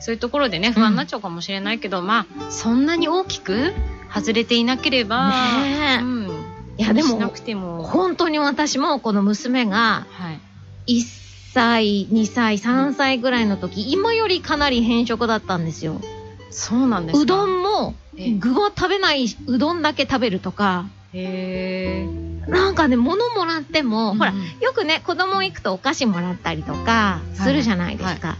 [0.00, 3.72] そういうところでね不安になっちゃうかもしれないけど、まあそんなに大きく
[4.12, 5.30] 外れていなければ、
[5.62, 6.02] ねえ。
[6.02, 6.28] うん、
[6.78, 10.32] いやでしなも、くても、本当に私もこの娘がは
[10.86, 16.00] い、1歳、2歳、3歳ぐらいの時、今よりかなり変色だったんですよ。
[16.50, 17.22] そうなんですか。
[17.22, 22.06] うどんも、え具は食べないうどんだけ食べるとか、へ
[22.48, 28.36] え、なんかね、物もらっても、ほらうん、よくね、子供行くとお菓子もらったりとか、するじゃないですか。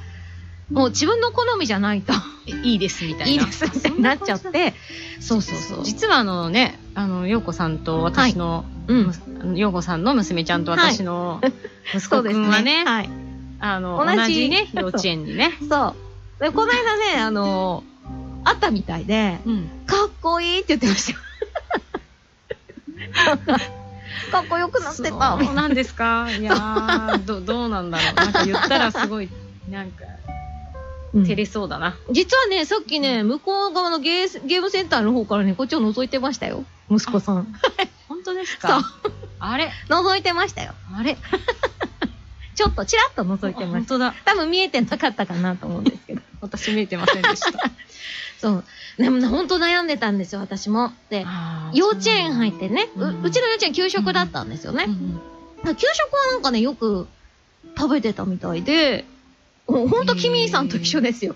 [0.70, 2.12] もう自分の好みじゃないと、
[2.46, 3.32] え いいですみたいな。
[3.32, 4.74] いいですみたいになっちゃって、
[5.20, 5.84] そうそうそう。
[5.84, 9.12] 実はあのね、あの、陽子さんと私の、うん。
[9.40, 11.40] あの陽子さんの娘ちゃんと私の
[11.94, 13.10] 息子くんはね、 はい。
[13.60, 15.94] あの、同じね、幼稚園にね、 そ
[16.40, 16.42] う。
[16.42, 17.84] で、この間ね、あの、
[18.44, 19.68] 会ったみたいで、うん。
[19.86, 21.18] かっこいいって言ってました
[23.36, 23.58] か
[24.32, 25.38] かっこよくなってた。
[25.38, 26.28] そうなんですか？
[26.30, 28.14] いやー、ど、どうなんだろう。
[28.14, 29.28] なんか言ったらすごい、
[29.70, 30.13] なんか、うん
[31.22, 31.96] 照れそうだな。
[32.10, 36.64] 実はね、さっきね、向こう側のゲーゲームセンターの方からね、こっちを覗いてましたよ。
[36.90, 37.46] 息子さん。
[38.08, 38.80] 本当ですか？
[39.38, 39.70] あれ？
[39.88, 40.74] 覗いてましたよ。
[40.96, 41.16] あれ？
[42.56, 43.66] ちょっとチラッと覗いてました。
[43.72, 44.14] 本当だ。
[44.24, 46.22] 多分見えてなかったかなと思うんですけど。
[46.40, 47.70] 私見えてませんでした。
[48.40, 48.64] そう。
[48.98, 50.92] でもね、ほんと悩んでたんですよ、私も。
[51.10, 51.26] で、
[51.72, 54.84] 幼稚園入ってね、ううんうちの幼稚園給食だったんですよね。
[54.86, 55.20] うんうん
[55.64, 57.08] 給食はなんかね、よく
[57.74, 59.06] 食べてたみたいで、
[59.66, 61.34] ほんとキミーさんと一緒ですよ。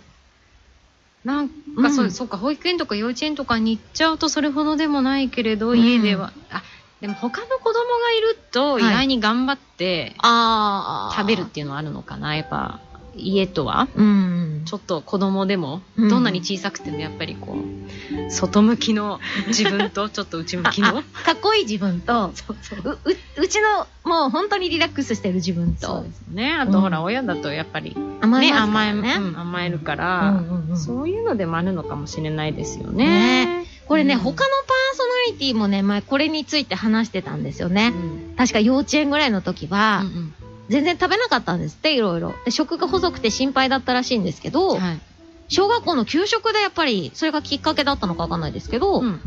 [1.25, 5.81] なんうんかそう、そうか、保育園とか幼稚園とかに行っちゃうとそれほどでもないけれど、うん。
[5.81, 6.63] 家では、あ、
[7.01, 8.83] でも他の子供がいるとはい。
[8.83, 12.81] 意外に頑張ってあ食べるっていうのはあるのかな、やっぱ。
[13.19, 14.63] 家とはうん。
[14.65, 20.89] ちょっと子供でも、うんどんなに小さくてもやっぱりこう、外向きの自分と ちょっと内向きの。
[20.89, 20.93] あ
[21.25, 22.55] かっこいい自分と、そ
[23.43, 26.53] うちの、もう本当にリラックスしてる自分とそうで、すね。
[26.55, 29.15] あとほら、親だとやっぱり、ね、甘えますか甘え、らね。
[29.19, 30.43] うん甘えるから、
[30.75, 33.67] そういうのでもあるのかもしれないですよねね。
[33.87, 37.93] これね、うん他のパーソナリティもね、前これについて話してたんですよね。
[37.95, 37.99] う
[38.35, 40.35] ん確か幼稚園ぐらいの時は、うんうん
[40.69, 42.35] 全然食べなかったんですって、いろいろ。
[42.45, 45.01] で食が細くて心配だったらしいんですけど、はい。
[45.49, 49.21] 小学校の給食でやっぱり、それがきっかけだったのかわかんないですけど、うん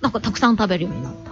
[0.00, 1.30] なんかたくさん食べるようになった。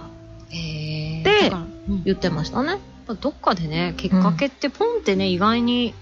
[0.51, 2.79] えーでだからうん言ってましたね。
[3.21, 5.93] どっかでね、きっかけってポンってね、意外に、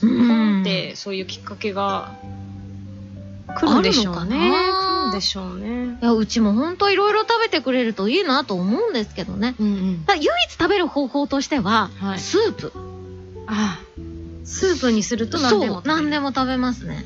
[0.00, 2.12] ポうんンってそういうきっかけが
[3.56, 4.38] 来るんでしょうね。
[4.38, 5.98] 来るんでしょうね。
[6.00, 9.54] いや、うちもほんといろいろ食べてくれるといいなと思うんですけどね。
[9.58, 10.04] うんうん。
[10.08, 12.72] 唯一食べる方法としては、はいスープ。
[13.46, 13.84] ああ、
[14.44, 17.04] スープにすると何でもそう、何でも食べますね。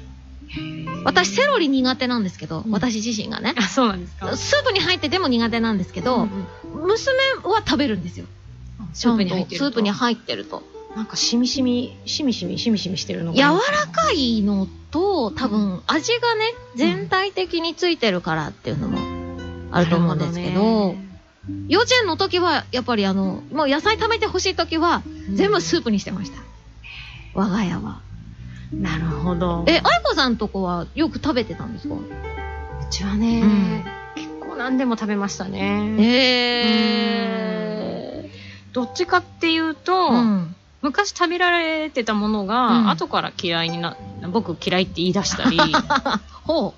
[0.97, 3.55] も私、セロリ苦手なんですけど、うん私自身がね。
[3.57, 4.37] あ、そうなんですか？
[4.37, 6.47] スープに入ってても苦手なんですけど、うんうん
[6.85, 7.13] 娘
[7.45, 8.27] は食べるんですよ。
[8.93, 10.63] スープに入ってるとスープに入ってると。
[10.97, 13.51] なんかしみしみ、しみしみ、しみしみしてるの柔ら
[13.91, 16.45] かいのと、多分味がね、
[16.77, 18.99] 全体的についてるからっていうのも
[19.73, 20.95] あると思うんですけど、
[21.69, 25.03] 幼稚園の時は、やっぱりあの、もう野菜食べてほしい時は、
[25.33, 26.39] 全部スープにしてました。
[27.35, 28.01] 我が家は。
[28.73, 29.65] なるほど。
[29.67, 31.95] え、愛子さんとこはよく食べてたんですか？
[31.97, 31.99] う
[32.91, 35.97] ちはね、うん結構何でも食べましたね。
[35.99, 38.31] え
[38.73, 40.09] どっちかっていうと、ー。
[40.13, 40.55] うん。
[40.85, 43.97] 昔食べられてたものが、うん後から嫌いにな、
[44.31, 45.59] 僕嫌いって言い出したり、
[46.45, 46.75] ほ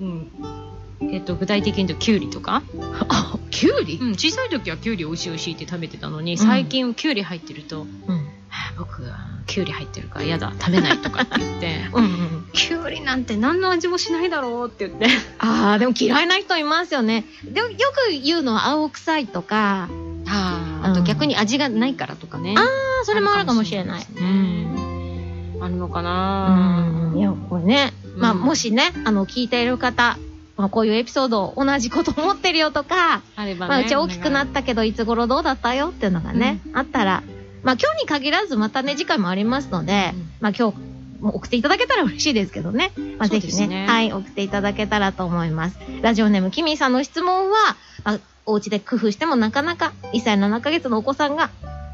[0.00, 0.02] う。
[0.02, 0.61] うん。
[1.10, 2.62] えっと、具体的に言うと、キュウリとか？
[3.08, 8.16] あ、きゅうりうん、小さい時はキュウリ美味しい美味しいって食べてたのに、最近キュウリ入ってると、うん。
[8.48, 12.46] はあ僕はキュウリ入ってるから嫌だ、食べないとかって言って、 うんうん。
[12.52, 15.06] キュウリなんて何の味もしないだろうって言って。
[15.38, 17.24] ああ、でも嫌いな人いますよね。
[17.44, 19.88] でもよく言うのは青臭いとか、
[20.28, 22.54] あああと逆に味がないからとかね。
[22.56, 22.66] ああ、
[23.04, 24.00] それもあるかもしれない。
[24.00, 27.18] あるかもしれないですねあるのかなうん。
[27.18, 30.18] いや、これね、まあ、うんもしね、あの、聞いている方、
[30.56, 33.70] まあ、こういうエピソード、同じこと思ってるよとか、あればね。
[33.70, 37.22] まあ、うち大きくなったけど、いつ頃どうだったよっていうのがね、あったら、
[37.62, 40.78] まあ、今日に限らず、またね、次回もありますので、うんまあ、今日、
[41.22, 42.92] も送っていただけたら嬉しいですけどね。
[43.18, 45.78] まあ、ぜひねねはい、送っていただけたらと思います。
[46.02, 51.50] ラジオネーム、キミーさんの質問は、まあ、お家で工夫してもなかなか1歳7ヶ月のお子さんが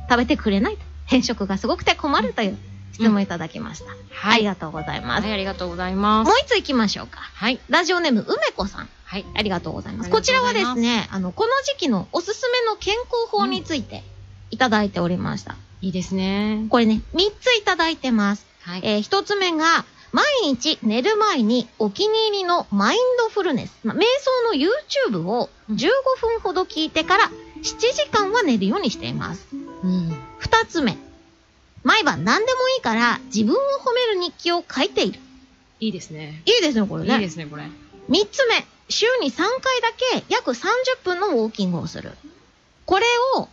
[0.09, 0.81] 食べてくれないと。
[1.05, 2.59] 変色がすごくて困るという
[2.93, 3.91] 質問いただきました。
[3.91, 4.41] あはい。
[4.41, 5.23] りがとうございます。
[5.23, 6.37] はい、ありがとうございますもう。
[6.41, 7.21] 一つ行きましょうか。
[7.21, 7.61] はい。
[7.69, 8.89] ラジオネーム、梅子さん。
[9.05, 9.25] はい。
[9.35, 10.11] ありがとうございます。
[10.11, 14.03] ことちらはですね、あの、この時期のおすすめの健康法について
[14.51, 15.57] いただいておりました。
[15.81, 16.67] いいですね。
[16.71, 18.47] これね、3ついただいてます。
[18.63, 18.81] はい。
[18.83, 29.47] えー、1つ目が、毎日寝る前にお気に入りのマインドフルネス、まあ、瞑想の YouTube をうん15分ほど聞いてから7時間は寝るようにしています。
[29.53, 30.17] うん。
[30.41, 30.97] 2つ目、
[31.89, 35.19] 毎晩何でもいいから自分を褒める日記を書いている。
[35.81, 36.43] いいですね。
[36.45, 37.15] いいですね、これね。
[37.15, 37.63] いいですね、これ。
[37.63, 37.71] 3
[38.31, 39.47] つ目、週に3回
[39.81, 40.67] だけ約30
[41.03, 42.13] 分のウォーキングをする。
[42.85, 43.07] これ
[43.39, 43.49] を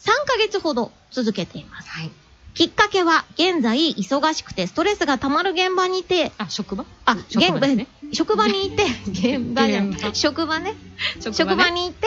[0.00, 1.88] 3ヶ月ほど続けています。
[1.88, 2.10] はい。
[2.54, 6.84] きっかけは、現在忙しくてストレスが溜まる現場にて、あ、職場？
[7.04, 7.86] あ、職場ね。
[8.02, 10.74] 現職場にいて、 現場じゃな職場ね。
[11.20, 11.70] 職職場ね。
[11.70, 12.06] にいて、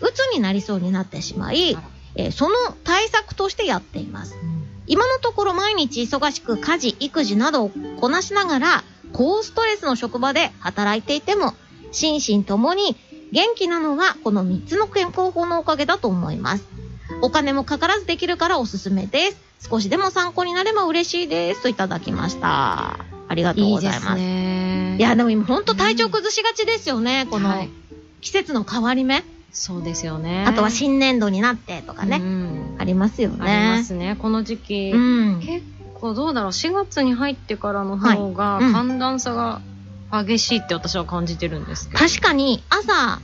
[0.00, 1.78] 鬱になりそうになってしまい
[2.16, 2.54] えーその
[2.84, 4.34] 対策としてやっています。
[4.92, 11.54] 今のところ毎日忙しく家事、育児などをこなしながら、高ストレスの職場で働いていても、
[11.92, 12.94] 心身ともに
[13.32, 16.64] 元気なのはこの3つの健康法のおかげだと思います。
[17.22, 19.38] お金もかからずできるからおすすめです。
[19.66, 21.62] 少しでも参考になれば嬉しいです。
[21.62, 22.98] といただきました。
[23.28, 24.20] ありがとうございます。
[24.20, 24.98] いね。
[24.98, 27.26] や、でも今ほんと体調崩しがちですよね。
[27.30, 27.70] このはい
[28.20, 29.24] 季節の変わり目。
[29.52, 30.44] そうですよね。
[30.46, 32.16] あとは新年度になってとかね。
[32.16, 33.36] うんありますよね。
[33.40, 34.16] ありますね。
[34.18, 34.90] この時期。
[34.94, 35.40] うん。
[35.40, 39.60] 結構どうだろう、4月に入ってからの方が寒暖差が
[40.10, 42.04] 激しいって私は感じてるんですけど。
[42.04, 43.20] 確かに朝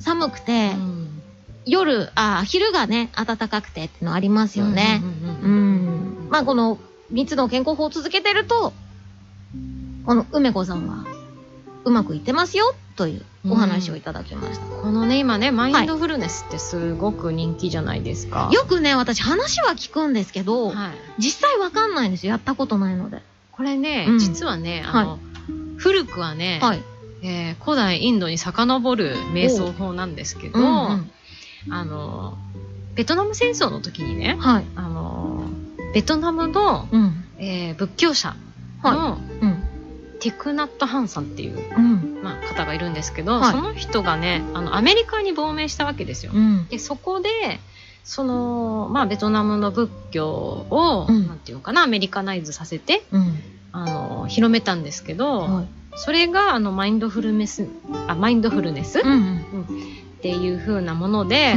[0.00, 1.04] 寒くて、うん
[1.66, 5.00] 夜、あ、昼がね、暖かくてってのありますよね
[5.42, 5.48] う。
[5.48, 6.28] ん。
[6.30, 6.78] まあ、この
[7.12, 8.72] 3つの健康法を続けてると、
[10.04, 11.06] この梅子さんは
[11.84, 14.66] うまくいってますよというお話をいただきました。
[14.66, 18.50] このね、今ね、マインドフルネスってすごく人気じゃないですか。
[18.52, 20.92] よくね、私話は聞くんですけど、はい。
[21.18, 22.30] 実際わかんないんですよ。
[22.30, 23.22] やったことないので。
[23.52, 25.18] これね、うん実はね、あの、
[25.76, 26.82] 古くはね、はい。
[27.22, 31.10] えー古代インドに遡る瞑想法なんですけど、うんうん
[31.70, 32.36] あの、
[32.94, 34.64] ベトナム戦争の時にね、はい。
[34.76, 35.44] あの、
[35.94, 37.24] ベトナムのうん。
[37.38, 38.36] えー仏教者
[38.84, 39.53] のうん。
[40.24, 42.22] ティクナット・ハンさんっていう、うん。
[42.22, 46.32] まあ、方がいるんですけど、はいその人がねあのアメリカに亡命したわけですよ。
[46.34, 46.66] うん。
[46.68, 47.28] でそこで
[48.04, 50.30] その、まあ、ベトナムの仏教
[50.70, 53.38] を、うんなんていうのかなアメリカナイズさせてうん。
[53.72, 55.66] あの広めたんですけど、はい。
[55.96, 57.68] それがあのマインドフルネス
[58.08, 59.42] あマインドフルネス、うんうん。
[60.18, 61.56] っていう風なもので、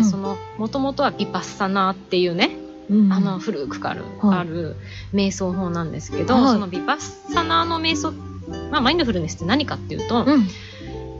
[0.57, 2.49] もともとはビパッサナーっていうね、
[2.89, 3.13] うん。
[3.13, 4.75] あの、古くからある,、
[5.13, 6.99] 瞑想法なんですけど、はいそのビパッ
[7.33, 8.11] サナーの瞑想、
[8.71, 10.47] まあ、マインドフルネスって何かっていうと、うん。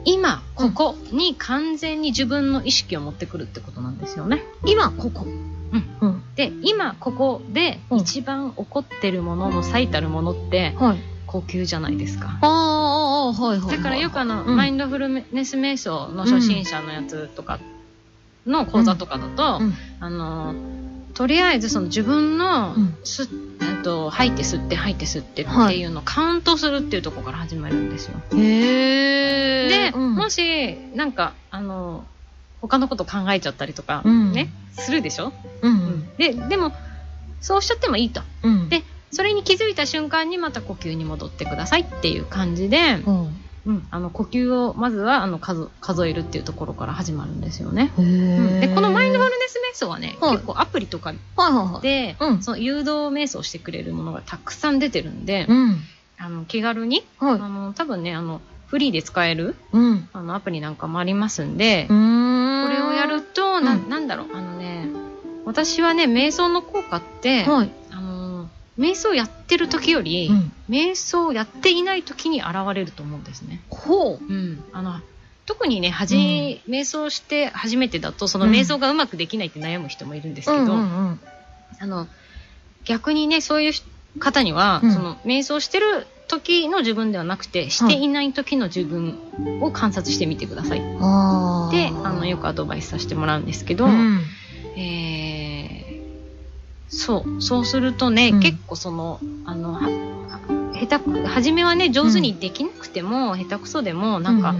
[0.04, 4.42] 今ここに完全に自分の意識を持ってくるってことなんですよね。
[4.64, 5.24] 今、ここ。
[5.24, 5.84] うん。
[6.00, 6.22] うん。
[6.34, 10.98] で今ここでうん一番起こってるものの最たるものってはい。
[11.26, 12.38] 呼吸じゃないですか。
[12.40, 12.48] ああ、あ
[13.28, 13.76] あ、はいはい。
[13.76, 17.58] だからよくあの、うんマインドフルネス瞑想の初心者のやつとか
[18.46, 20.54] の講座とかだと、うんあの
[21.18, 23.28] とりあえずその自分のうん吸っ、
[23.60, 28.20] えっと吐いて吸って吐いて吸ってっていうのをカウントするっていうところから始まるんですよ。
[28.36, 29.68] へえ。
[29.68, 32.04] で、うんもしなんかあの
[32.60, 36.08] 他のこと考えちゃったりとか、うんねするでしょ、うん。
[36.18, 36.72] ででも
[37.40, 38.22] そうしちゃってもいいと。
[38.44, 38.68] うん。
[38.68, 43.36] でそれに気づいた瞬間にまた呼吸に戻ってくださいっていう感じで、うん。
[43.66, 47.92] うん、あの呼吸をまずはあの数数えるっていうところから始まるんですよね。
[47.98, 48.68] へうんえ。
[48.68, 51.52] でこのマインドフルネス瞑想はね、はい結構アプリとかはい
[52.14, 55.76] はいその誘導瞑想してくれるものがたくさん出てるんで、うん。
[56.18, 57.34] あの気軽に、はい。
[57.34, 60.08] あの多分ねあのフリーで使えるうん。
[60.12, 61.86] あのアプリなんかもありますんで。
[61.88, 64.88] これをやると、んななんだろうあのね
[65.44, 67.46] 私はね瞑想の効果って、
[68.78, 70.52] 瞑想やってる時より、うん。
[70.68, 73.60] 瞑想やっていない時に現れると思うんですね。
[73.68, 74.24] ほう。
[74.24, 75.00] うん、あの
[75.46, 80.74] 特にね、はじ、瞑想して初めてだと、そのうん瞑想がうまくできないって悩む人もいるんですけど、うんう
[81.12, 81.20] ん
[81.80, 82.06] あの、
[82.84, 83.72] 逆にね、そういう
[84.18, 89.18] 方には、うんその瞑想してる時の自分ではなくて、していない時の自分
[89.62, 90.80] を観察してみてください。
[90.80, 94.20] で、あの、よくアドバイスさせてもらうんですけど、うん。
[96.90, 98.40] えーそう、そうするとね、うん。
[98.40, 99.88] 結構その、あの、は
[100.80, 104.54] 下手く、初めはね、上手にできなくても、下手くそでも、なんか、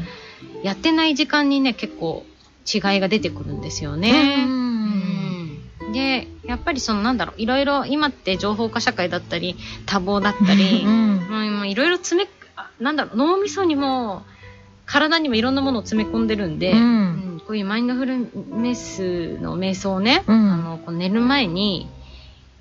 [0.62, 2.26] やってない時間にね、結構
[2.72, 4.45] 違いが出てくるんですよね。
[4.47, 5.62] うん。
[5.87, 5.93] うん。
[5.93, 9.57] で、やっぱりそのなんだろう、いろいろ今って情報化社会だったり、
[9.87, 11.68] 多忙だったり、うん。
[11.70, 14.24] いろいろ詰め、あなんだろう、脳みそにも、
[14.85, 16.79] 体にもいろんなものを詰め込んでるんで、うん。
[16.79, 16.83] う
[17.37, 17.43] ん。
[17.47, 20.51] こういうマインドフルネスの瞑想をね、うん。
[20.53, 21.89] あのこう寝る前に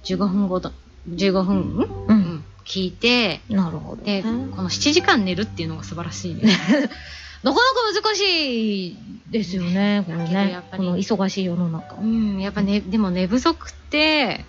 [0.08, 0.72] 15分ごと、
[1.10, 1.89] 15分、んう。
[2.08, 4.03] うんん、聞いて、なるほど。
[4.03, 6.43] で、なかこの7時間寝るっていうのが素晴らしいね。
[7.43, 7.60] なか
[7.93, 8.97] 難しい
[9.30, 10.64] ですよね、これねやっ。
[10.70, 11.95] ぱりこの忙しい世の中。
[11.95, 14.45] うん、やっぱね、でも寝不足って、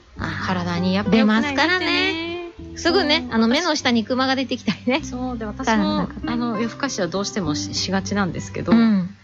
[0.46, 2.28] 体にやっぱ出ますからね。
[2.76, 5.02] すぐね、あの目の下にクマが出てきたりね。
[5.02, 9.16] そうで私もあの夜更かしはどうしてもししがちなんですけど、うん。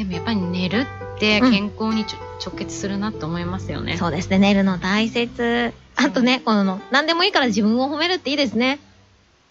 [0.00, 0.86] でもやっぱり寝る
[1.16, 3.98] って健康にちょ、直結するなと思いますよね。
[3.98, 5.74] そうですね、寝るの大切。
[5.94, 8.78] あとね、この、何でもいいから自分を褒めるっていいですね。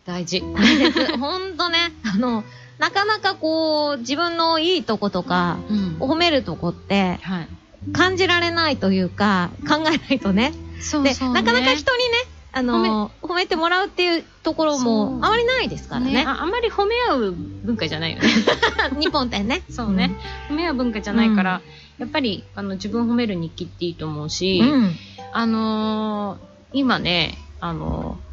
[0.08, 0.42] 大事。
[0.42, 1.18] 大切。
[1.20, 2.44] ほんとね、あの、
[2.80, 5.98] なかなかこう、自分のいいとことか、うん。
[6.00, 7.48] 褒めるとこって、はい。
[7.94, 10.54] 感じられないというか、考えないとね。
[10.78, 11.44] で、そうそう、ね。
[11.44, 12.18] なかなか人にね、
[12.52, 16.14] あの、褒めてもらうっていうところもあまりないですからね。
[16.14, 18.28] ねああんまり褒め合う文化じゃないよね。
[19.00, 19.62] 日本ってね。
[19.70, 20.12] そうね。
[20.50, 21.62] 褒め合う文化じゃないから、
[22.00, 24.96] やっぱりあの自分褒める日記っていいと思うし、うん。
[25.32, 28.30] あのー今ね、あのー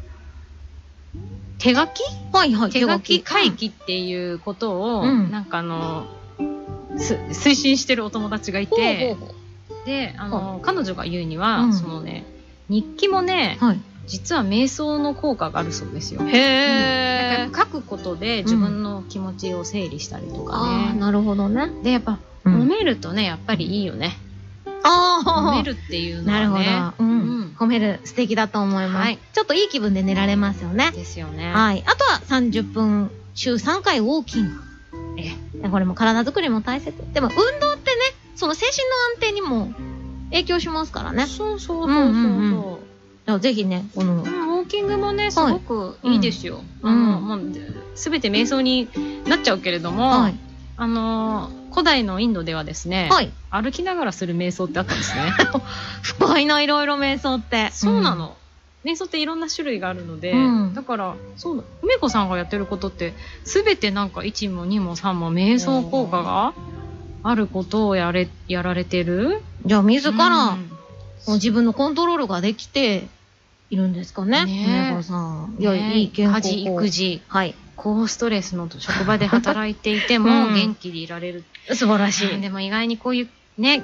[1.59, 2.03] 手書き？
[2.33, 6.05] はいはい、手書き会議っていうことを、うんなんかあの
[6.97, 9.15] す推進してるお友達がいて、
[9.85, 12.25] で、あの彼女が言うには、うんそのね、
[12.69, 13.79] 日記もねう、はい。
[14.07, 16.21] 実は瞑想の効果があるそうですよ。
[16.27, 20.99] へなんか書くことで自分の気持ちを整理したりとかああ、ね。
[20.99, 21.69] なるほどね。
[21.83, 24.17] で、やっぱ、うん褒めるとね、やっぱりいいよね。
[24.83, 26.67] ああ、褒めるっていうのなるほはね。
[26.97, 27.03] ど。
[27.03, 27.11] うん。
[27.11, 29.05] うん褒める素敵だと思います。
[29.05, 30.91] はいちょっといい気分で寝られますよね。
[30.91, 31.51] ですよね。
[31.51, 31.83] はい。
[31.85, 34.61] あとは30分、週3回ウォーキング。
[35.17, 36.93] えでこれも体作りも大切。
[37.13, 37.97] でも運動ってね、
[38.35, 39.73] その精神の安定にも
[40.31, 41.25] 影響しますからね。
[41.25, 42.03] そうそうそうそう。
[42.03, 42.77] うんうんうん
[43.39, 46.61] ぜひね、このうん、ウォーキングもね、すごくいいですよ。
[46.81, 47.39] うんあの、もう、
[47.95, 48.87] すべて瞑想に
[49.27, 50.35] なっちゃうけれども、はい。
[50.77, 53.31] あのー、古代のインドではですね、はい。
[53.49, 55.33] 歩きながらする瞑想ってあったんですね。
[56.03, 57.69] 深いな、いろいろ瞑想って。
[57.73, 58.37] そうなの。
[58.85, 60.35] 瞑想っていろんな種類があるので、う
[60.69, 63.13] んだから、そうだ、梅子さんがやってることって、
[63.43, 66.53] すべてなんか1も2も3も瞑想効果が
[67.23, 69.41] あることをやれ、やられてる？
[69.65, 70.77] じゃあ自ら、うん
[71.35, 73.07] 自分のコントロールができて、
[73.69, 74.45] いるんですかね。
[74.45, 75.55] ねえさん。
[75.59, 77.55] いや、ねいい健康家事、育児、はい。
[77.75, 81.43] 高ストレスの職場で働いていても うん元気でいられる。
[81.73, 82.41] 素晴らしい。
[82.41, 83.83] でも意外にこういうね、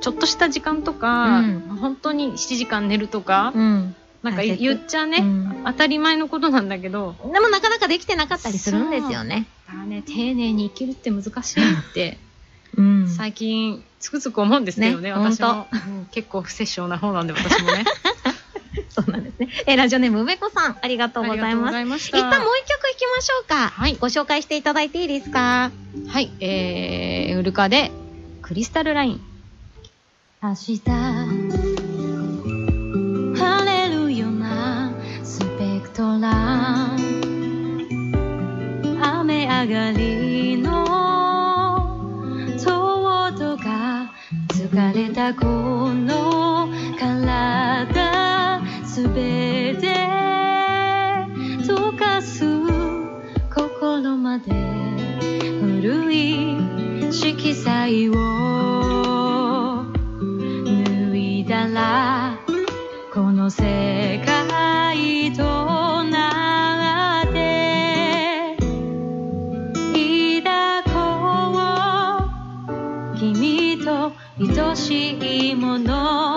[0.00, 3.94] ちょっとした時間とか、うん本当に7時間寝るとか、うん。
[4.22, 9.46] なんか言っちゃね、うん当たり前のことなんだけど、でもなかなかできてなかったりするんですよね。
[9.66, 12.18] だからね、丁寧に生きるって難しいって、
[12.76, 17.84] うん最近つくづく思うんですけどね、ね私も、うん結構不殺生な方なんで私もね。
[18.94, 19.48] そうなんですね。
[19.66, 21.78] えーラジオネーム梅子さん、ありがとうございます。
[21.80, 22.18] いました。
[22.18, 23.68] 一旦もう一曲いきましょうか。
[23.68, 25.70] はいご紹介していただいていいですか？
[26.08, 27.90] はい、えー、ウルカで、
[28.42, 29.20] クリスタルライン。
[30.42, 30.80] 明日
[33.36, 34.90] 晴れるような
[35.22, 36.96] スペクトラ
[39.02, 40.84] 雨上がりの
[42.64, 44.10] 塔とか
[44.48, 45.44] 疲れたこ
[45.92, 46.39] の体
[49.00, 49.94] すべて
[51.66, 52.44] 溶かす
[53.48, 54.52] 心まで
[55.62, 56.58] 古い
[57.10, 59.86] 色彩を
[60.66, 62.38] 脱いだら
[63.14, 68.58] この世界となって
[70.44, 70.92] 抱こ
[73.14, 76.29] う君と愛しいもの。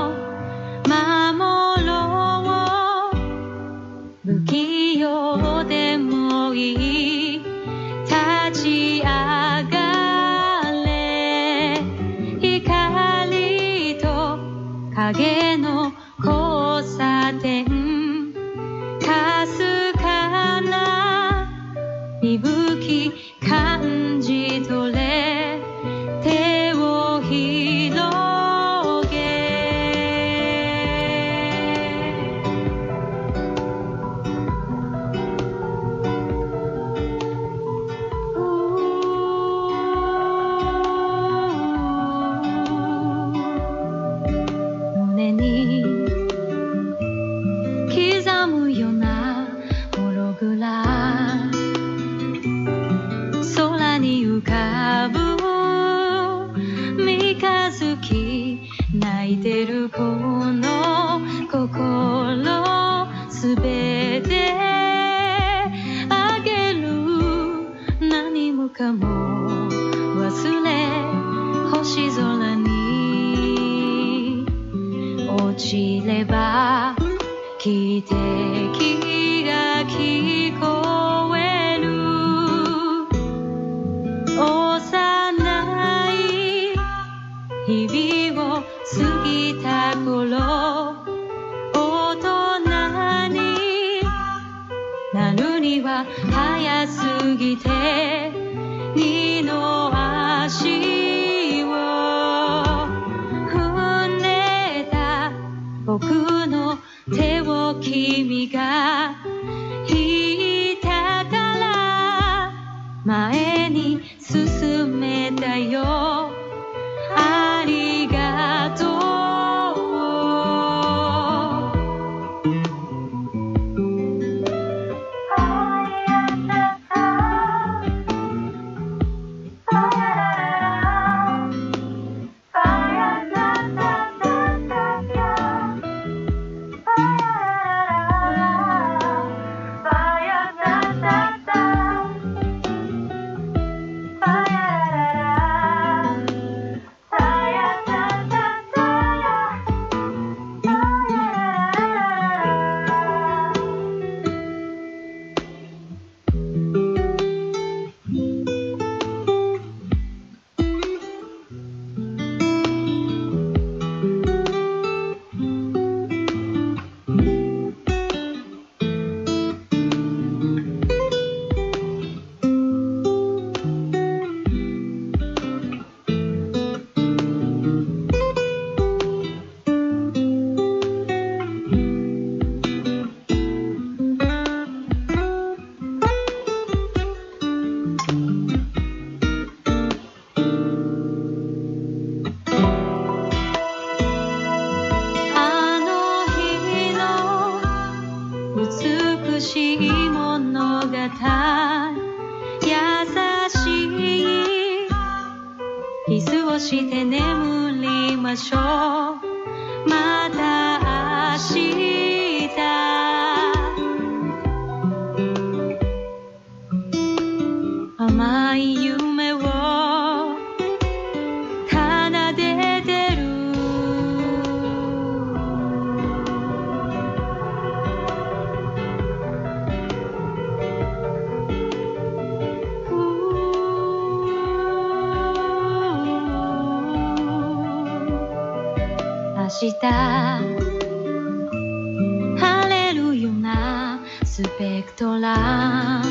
[244.36, 246.02] スペクトラ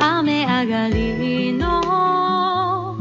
[0.00, 2.96] 雨上がりの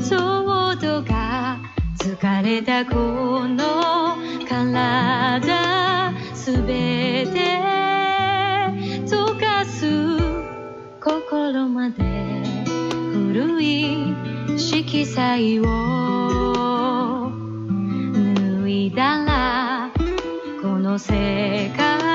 [0.00, 1.58] ソードが
[1.98, 4.16] 疲れたこの
[4.48, 7.60] 体すべて
[9.04, 10.16] 溶かす
[11.02, 12.02] 心まで
[13.12, 14.14] 古い
[14.56, 17.30] 色彩を
[18.14, 19.90] 脱いだら
[20.62, 22.09] この世界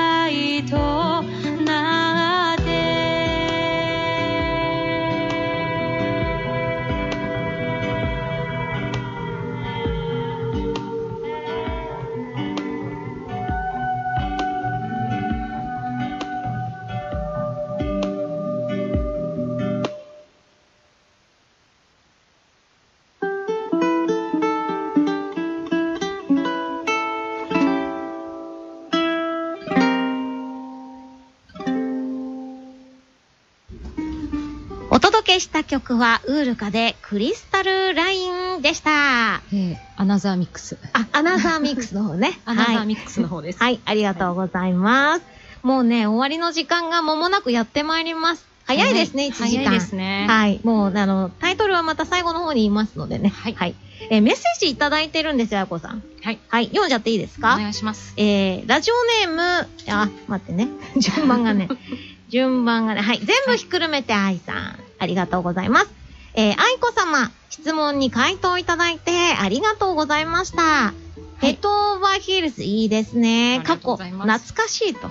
[35.36, 39.42] けした曲は、ウールカでクリスタルラインでした。
[39.52, 40.78] えーアナザーミックス。
[40.92, 42.38] あ、アナザーミックスの方ね。
[42.46, 42.84] アナザはい。
[42.84, 43.60] ーミックスの方です。
[43.60, 45.22] はい、ありがとうございます。
[45.64, 48.46] もうね、終わりの時間が間もなくやってまいります。
[48.66, 49.66] 早いですね、1時間。
[49.66, 50.26] 早いですね。
[50.28, 50.60] はい。
[50.64, 53.30] もう、あの、タイトルはまた最後の方に言いますのでね。
[53.30, 53.76] はい
[54.10, 56.04] えーメッセージいただいてるんですよ、あこさん。
[56.22, 56.40] はい。
[56.50, 56.66] はい。
[56.68, 58.14] 読んじゃっていいですおか願いします。
[58.18, 58.96] えー、ラジオ
[59.28, 60.68] ネーム、あ、待ってね。
[61.00, 61.70] 順番がね。
[62.30, 63.02] 順番がね。
[63.02, 63.20] はい。
[63.24, 64.80] 全部ひっくるめて愛さん。
[65.06, 65.90] ありがとうございます。
[66.34, 70.94] えー、愛子様、質問に回答いただいてありがとうございました。
[71.40, 73.62] ヘッドオーバーヒールズいいですね。
[73.64, 75.10] 過去、懐かしいと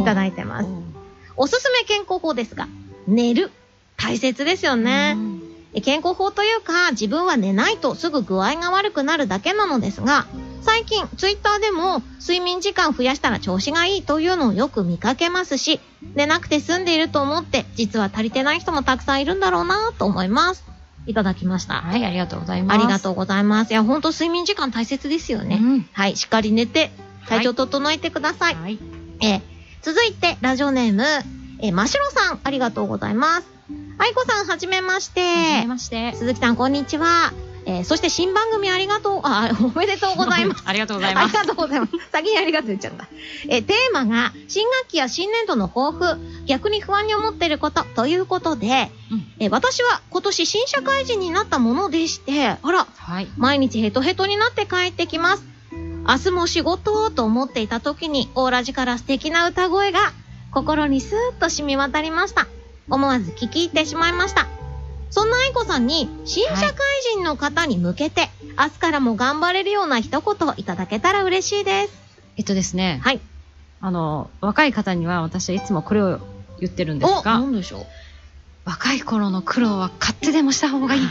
[0.00, 0.66] いただいてます。
[0.66, 0.94] うん
[1.36, 2.68] おすすめ健康法ですが、
[3.06, 3.50] 寝る。
[3.96, 5.16] 大切ですよね。
[5.82, 10.26] 健康法というか、自分は寝ないとすぐ具合が悪くなるだけなのですが、
[10.64, 15.80] 最近、ツイッターでも、睡眠時間増やしたら調子がいいというのをよく見かけますし、
[16.14, 20.64] 寝なくて済んでいると思って、実は足りてない人もたくさんいるんだろうなと思います。
[21.06, 21.74] いただきました。
[21.74, 22.78] はい、ありがとうございます。
[22.78, 23.72] ありがとうございます。
[23.72, 25.58] いや、ほんと睡眠時間大切ですよね。
[25.60, 26.90] うんはい、しっかり寝て、
[27.28, 28.54] 体調整えてください。
[28.54, 28.78] はい。
[29.20, 29.54] えー
[29.84, 31.04] 続いて、ラジオネーム、
[31.60, 33.46] えー、ましろさん、ありがとうございます。
[33.98, 35.20] あいこさん、はじめまして。
[35.20, 36.14] はじめまして。
[36.14, 37.34] 鈴木さん、こんにちは。
[37.66, 40.62] えーそして新番組ありがとう、あ、おめでとうございます。
[40.68, 41.24] ありがとうございます。
[41.24, 41.92] ありがとうございます。
[42.12, 43.06] 先にありがとう言っちゃった。
[43.48, 53.28] えーテーマが、新学期や新年度の抱負、逆に不安に思っていることということで、うんえー私は今年新社会人になったものでして、あら、はい。
[53.36, 55.44] 毎日ヘトヘトになって帰ってきます。
[56.06, 60.12] 明日も仕事と思っていた時に、オーラジから素敵な歌声が、
[60.50, 62.46] 心にスーッと染み渡りました。
[62.90, 64.46] 思わず聞き入ってしまいました。
[65.14, 66.74] そんな愛子さんに、新社会
[67.12, 71.92] 人の方に向けて、明日からも頑張れるような一言いただけたら嬉しいです。
[72.36, 73.20] えっとですね、はい。
[73.80, 76.18] あの、若い方には私はいつもこれを
[76.58, 77.86] 言ってるんですお、が、なんでしょう。
[78.64, 81.02] 若い頃の苦労は買ってでもした方がいい。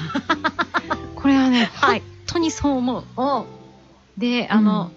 [1.15, 3.03] これはね、はい本当にそう思う。
[3.15, 3.45] お、
[4.17, 4.91] で、あの、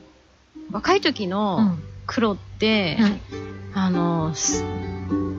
[0.72, 1.82] 若い時うのん。
[2.06, 3.20] 苦労って、はい。
[3.72, 4.64] あの、す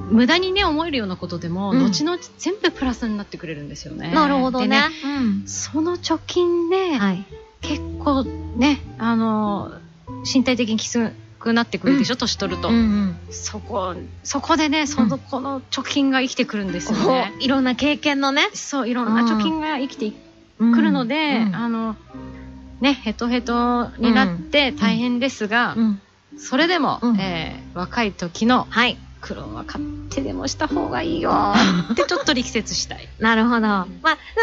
[0.10, 4.12] 無駄にね、思えるようなことでも、うん後々全部プラスになってくれるんですよね。
[4.14, 4.82] なるほどでね。
[5.03, 5.08] う
[5.43, 5.43] ん。
[5.47, 7.26] その貯金で、はい。
[7.62, 9.72] 結構ね、あの、
[10.32, 12.70] 身体的にきつくなってくるでしょ、年取ると。
[12.70, 13.16] うんうん。
[13.32, 17.34] そこ、そこでね、その、うんこの貯金が生きてくるんですよおね。
[17.39, 18.49] いろんな経験のね。
[18.53, 21.95] そう、いろんな貯金が生きてくくるので、うんあの、
[22.82, 26.01] ね、ヘトヘトになって大変ですが、うん。
[26.38, 28.97] それでも、うんえー若い時のはい。
[29.22, 31.32] 苦労は買ってでもした方がいいよ
[31.91, 33.07] ってちょっと力説したい。
[33.20, 33.61] なるほど。
[33.61, 33.88] まあ、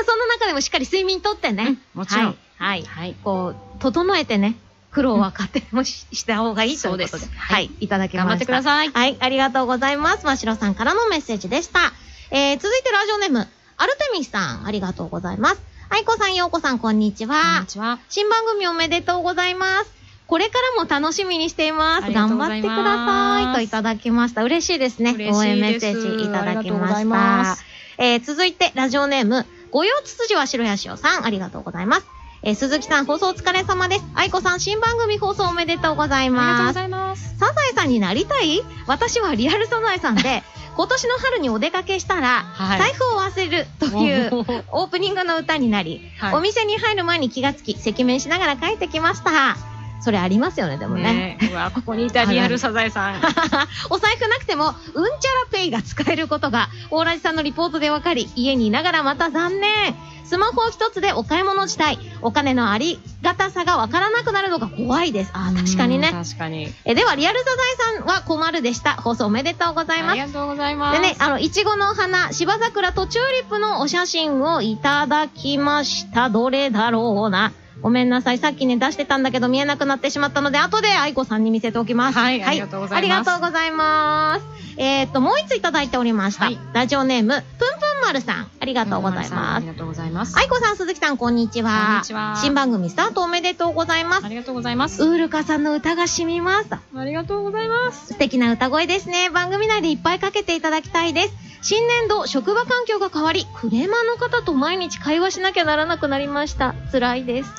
[0.06, 1.64] その中でもしっかり睡眠とってね。
[1.64, 2.36] うんもちろんはい。
[2.56, 2.84] はい。
[2.84, 3.16] はい。
[3.24, 4.56] こう、整えてね、
[4.90, 7.26] 苦労は勝手もしした方がいいということで。
[7.36, 7.70] はい。
[7.80, 8.28] いただきました。
[8.28, 8.90] 頑張ってください。
[8.90, 9.16] はい。
[9.18, 10.24] ありがとうございます。
[10.24, 11.92] ましろさんからのメッセージでした。
[12.30, 15.60] えー、続いてラジオネーム、アルテミスさん、ありがとうございます。
[15.90, 17.66] あいこさん、ようこさん、こんにちこんはに。
[17.66, 17.98] ちは。
[18.08, 20.03] 新番組おめでとうございます。
[20.26, 22.10] これからも楽しみにしています。
[22.10, 22.74] 頑張ってくだ
[23.06, 23.54] さい。
[23.54, 24.42] といただきました。
[24.42, 25.12] 嬉しいですね。
[25.32, 27.64] 応援メッセージいただきましたす。
[27.98, 32.06] えー、続いて、ラジオネーム、ごよつつじは白やしおさん、ありがとうございます。
[32.42, 34.04] えー、鈴木さん、放送お疲れ様です。
[34.14, 36.66] 愛子さん、新番組放送おめでとうございありがとうます。
[36.68, 37.38] ございます。
[37.38, 38.62] サザエさんになりたい？
[38.86, 40.42] 私はリアルサザエさんで、
[40.76, 44.30] 今年の春にお出かけしたら、はい財布を忘れるという
[44.72, 49.73] オープニングの歌になり、はいお店に入る前に気がつき、赤面しながら帰ってきました。
[50.00, 51.38] それありますよね、でもね。
[51.40, 53.22] ねうわ、ここにいたリアルサザエさん。
[53.90, 59.94] お財布なくても、うんちゃらペイが使えることが、大ラジさんのリポートでわかり、家にいながらまた残念。
[60.24, 65.30] スマホ一つでお買い物自体、お金のありがたさがわからなくなるのが怖いです。
[65.34, 66.12] あー確かにうんね。
[66.12, 66.72] 確かに。
[66.84, 67.50] え、では、リアルサザ
[67.94, 68.94] エさんは困るでした。
[68.94, 70.32] 放送おめでとうございますあり。
[70.32, 71.00] がとうございます。
[71.00, 76.30] でね、あの、いちごの花、芝桜とチューリップのお写真をいただきました。
[76.30, 77.52] どれだろうな。
[77.80, 78.38] ごめんなさい。
[78.38, 82.18] さっきね、出してたんだけど見えなくなってしまったので、後で愛子さんに見せておきます。
[82.18, 84.46] はいありがとうございますありがとうございます。
[84.76, 86.46] えーっと、もう一ついただいておりました。
[86.46, 88.50] はいラジオネーム、ぷんぷん丸さん。
[88.60, 89.66] ありがとうございあますり。
[89.66, 90.38] がとうございます。
[90.38, 91.86] 愛子さん、鈴木さん、こんにちは。
[91.86, 94.28] こんにちは新番組スタートおめでとうございますあ。
[94.28, 95.02] りがとうございます。
[95.02, 96.68] ウールカさんの歌が染みます。
[96.72, 98.08] ありがとうございます。
[98.08, 99.30] 素敵な歌声ですね。
[99.30, 101.34] 番組内でいっぱいかけていただきたいです。
[101.62, 106.74] 新年度、職場環境が変わり、クレーマーの方と毎日会話しなきゃならなくなりました。
[106.92, 107.50] 辛いです。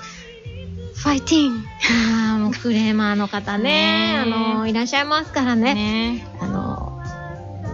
[0.96, 1.66] ファイティン
[2.32, 5.74] ああ、もうクレーマーの方ね、あの、いらっしゃいますからね。
[5.74, 7.02] ねあの、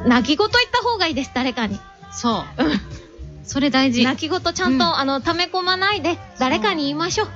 [0.07, 1.80] 泣き言言った方がいいです、誰かに。
[2.14, 2.43] そう。
[3.43, 4.03] それ大事。
[4.03, 7.28] 泣き言ちゃんと、うんあの、溜め込まないで、誰かに言いましょう。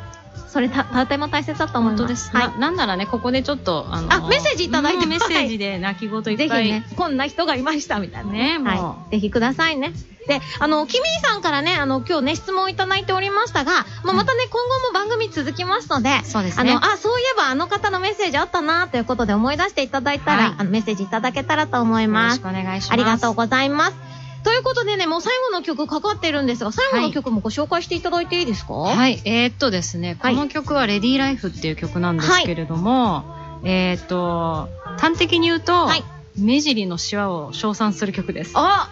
[0.55, 2.01] それた、とても大切だと思います。
[2.03, 2.31] 本当です。
[2.31, 2.57] はいな。
[2.57, 6.37] なんならね、ここでちょっと、あのあメッセージいただいてうんメッセージで泣き言いっぱい。
[6.37, 9.11] ぜひね、こんな人がいましたみたいなねもうはい。
[9.11, 9.91] ぜひくださいね。
[10.29, 16.71] で、あの、キミーさんからね、あの、今日ね、質問いただいておりましたが、まあ、またね、今後も番組続きますので、そうですね。
[16.71, 22.41] あの、あ、そういえばあの方のメッセージあったなということで思い出していただいたら、はいあのメッセージいただけたらと思いよろますし。
[22.41, 22.93] くお願いします。
[22.93, 24.14] ありがとうございます。
[24.45, 28.75] ということでね、もう最後の曲かかってるんですが、最後の曲もご紹介していただいていいですか？
[28.75, 33.25] はい、えー、っとですね、はいこの曲はレディーライフっていう曲なんですけれども、
[33.63, 34.69] えー、っと、
[34.99, 36.03] 端的に言うと、はい
[36.37, 38.51] 目尻のシワを称賛する曲です。
[38.55, 38.89] あ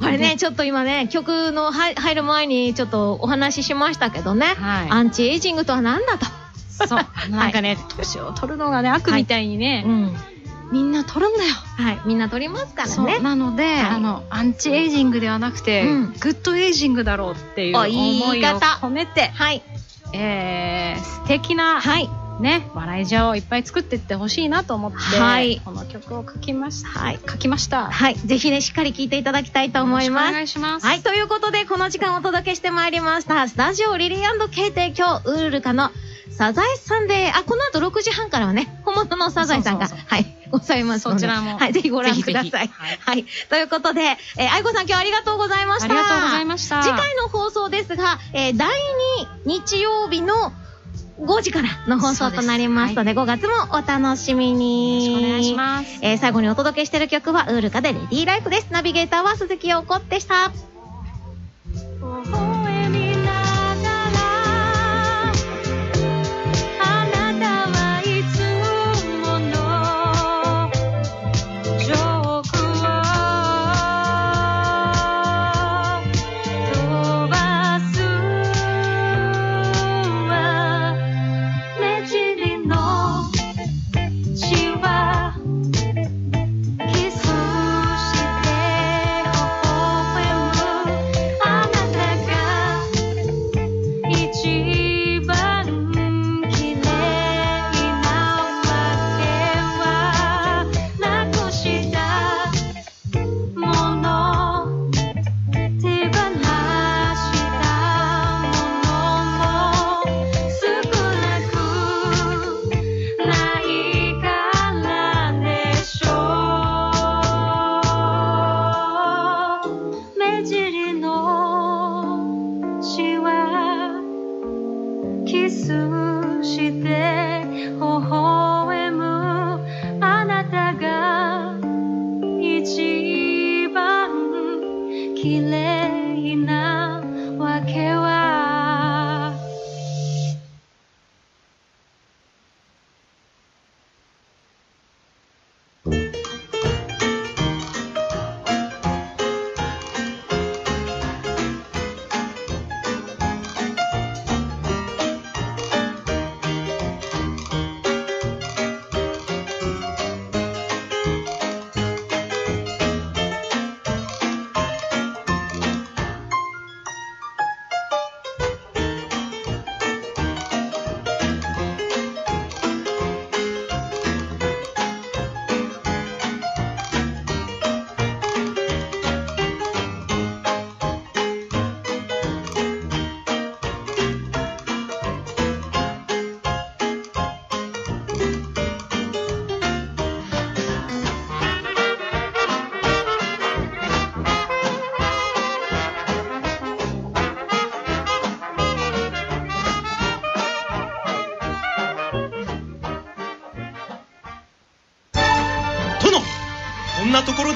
[0.00, 4.90] これね、ね ちょっと今ね、曲の入入る前にちょっとお話ししましたけどね、はい。
[4.90, 6.26] アンチエイジングとは何だと。
[6.88, 7.06] そう。
[7.30, 10.16] なんかね、年を取るのがね、悪みたいにね、ん。
[10.72, 11.54] みんな取るんだよ。
[11.54, 12.00] はい。
[12.06, 13.20] みんな取りますからね。
[13.20, 19.62] なので、はいあの、アンチエイジングではなくて、うんグッドエイジングだろうっていうお思いを方込めて、はい。
[20.12, 22.08] えー、素敵な、はい。
[22.40, 26.88] ね、笑いジワをいっぱい作っていってほしいなと思って、はいこの曲を書きました。
[26.90, 27.86] はい書きました。
[27.86, 28.14] はい。
[28.14, 30.32] ぜひね、しっかり聴いていただきたいと思いますお。
[30.32, 30.86] 願いします。
[30.86, 31.00] はい。
[31.00, 33.48] ということで、この時間お届けしてまいりました。
[33.48, 35.90] スタジオリリーケイ提供、ウールカの
[36.36, 41.20] サザエさんで、あ、この後6時半からはね、本物のサザエさんが、そうそうはい、ございますので。
[41.20, 42.68] そちらもはい、ぜひご覧ぜひぜひください。
[42.68, 43.24] はいはい。
[43.48, 44.02] ということで、
[44.36, 45.84] えー、愛子さん今日はありがとうございました。
[45.86, 46.82] ありがとうございました。
[46.82, 50.34] 次回の放送ですが、えー第2日曜日の
[51.20, 55.06] 5時からの放送となりますので、5月もお楽しみに。
[55.06, 55.98] よろしくお願いします。
[56.02, 58.66] えー最後にお届けしている曲は、ウールカでレディーライフです。
[58.70, 60.52] ナビゲーターは鈴木陽子でした。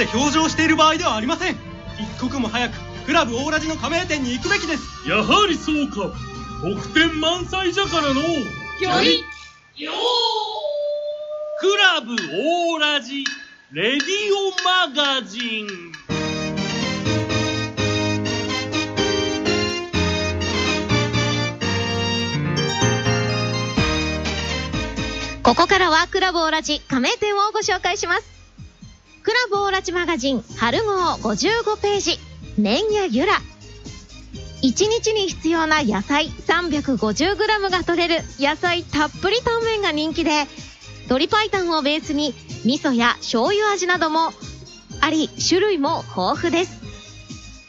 [0.01, 1.57] で表情している場合ではありません。
[1.99, 2.73] 一刻も早く
[3.05, 5.07] クラブオーラジの加盟店に行くべきです。
[5.07, 6.17] やはりそうか。
[6.63, 8.23] 得点満載じゃからの。
[8.23, 8.31] よ
[9.03, 9.23] い
[11.61, 13.25] クラブオーラジ
[13.73, 14.01] レディ
[14.35, 15.67] オマガジン。
[25.43, 28.39] ここからはクラブオーラジ加盟店をご紹介します。
[29.23, 32.18] クラブオーラジマガジン春号55ページ、
[32.57, 33.35] 麺やゆら。
[34.62, 40.47] 1日に必要な野菜 350g が取れる野菜たっぷりタンメンが人気で、
[41.05, 44.33] 鶏白湯をベースに味噌や醤油味なども
[45.03, 46.81] あり、種類も豊富です。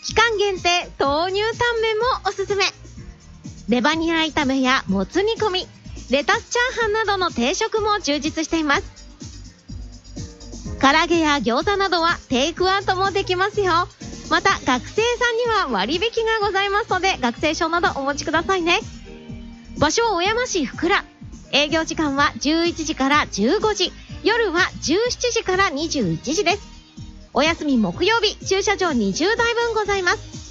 [0.05, 2.63] 期間限定豆乳タンメンもおすすめ。
[3.67, 5.67] レバニラ炒めやもつ煮込み、
[6.09, 9.00] レタスチャーハンなどの定食も充実しています。
[10.81, 13.87] 唐揚げや餃子などはテイクアウトもできますよ。
[14.31, 18.79] また学生さんには割引がございますので学生証などお持ちくださいね。
[19.77, 20.95] 場所は小山市福良。
[21.51, 23.93] 営業時間は11時から15時。
[24.23, 26.67] 夜は17時から21時です。
[27.33, 30.41] お休み木曜日、駐車場20台分ございます。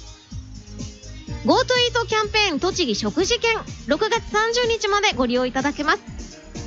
[1.45, 6.10] GoTo イートキャンペーン栃木食事券6月30日までご利用いただけます。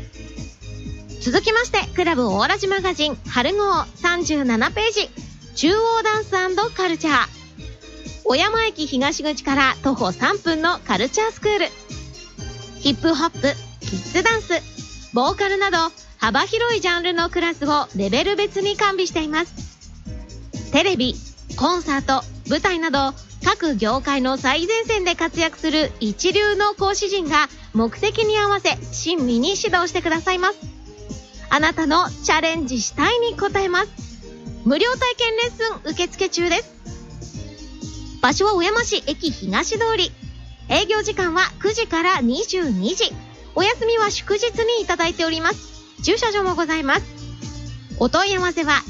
[1.20, 3.62] 続きまして、クラブオーラジマガジン春号
[4.02, 5.08] 37ページ。
[5.54, 6.30] 中央ダンス
[6.74, 7.14] カルチャー。
[8.24, 11.66] 小山駅東口から徒歩3分のカルチャースクール。
[12.78, 13.40] ヒップホップ、
[13.80, 14.60] キッズダンス、
[15.12, 15.78] ボーカルなど
[16.20, 20.70] 幅広いジャンルのクラスをレベル別に完備しています。
[20.70, 21.14] テレビ、
[21.56, 30.58] コンサート、舞台など各業界の最前線で活躍する一流の講師陣が目的に合わせ親身に指導してくださいます。
[31.48, 33.88] あなたのチャレンジしたいに応えます。
[34.66, 36.74] 無料体験レッスン受付中です。
[38.20, 40.12] 場所は小山市駅東通り。
[40.68, 43.10] 営業時間は9時から22時。
[43.54, 45.79] お休みは祝日にいただいております。
[46.02, 47.02] 駐車場もございます。
[47.98, 48.82] お問い合わせは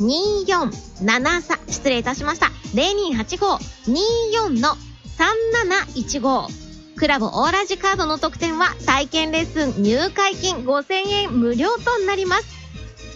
[0.00, 2.50] 0285-2473失礼いたしました。
[2.74, 4.76] 0285-24の
[5.16, 6.66] 3715。
[6.96, 12.56] クラブオーラジカードの特典は体験レッスン入会金5000円無料となります。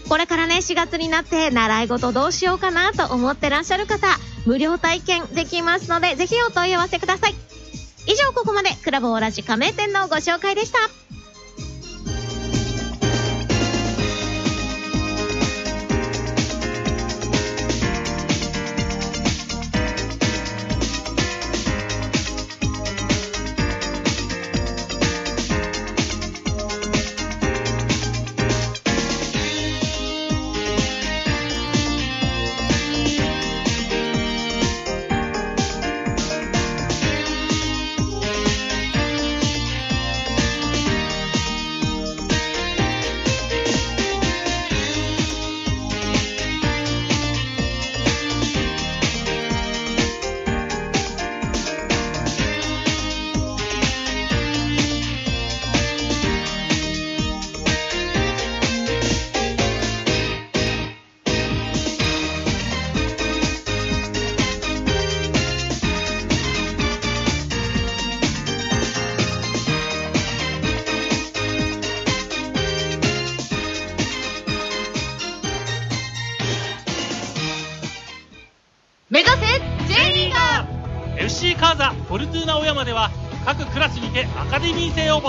[0.08, 4.06] これからね、4月になって習い事どうしようかなと思ってらっしゃる方、
[4.44, 7.34] 無料体験できますので、ぜひお問い合わせください。
[8.06, 10.78] 以上、ここまでクラブオーラジ加盟店のご紹介でした。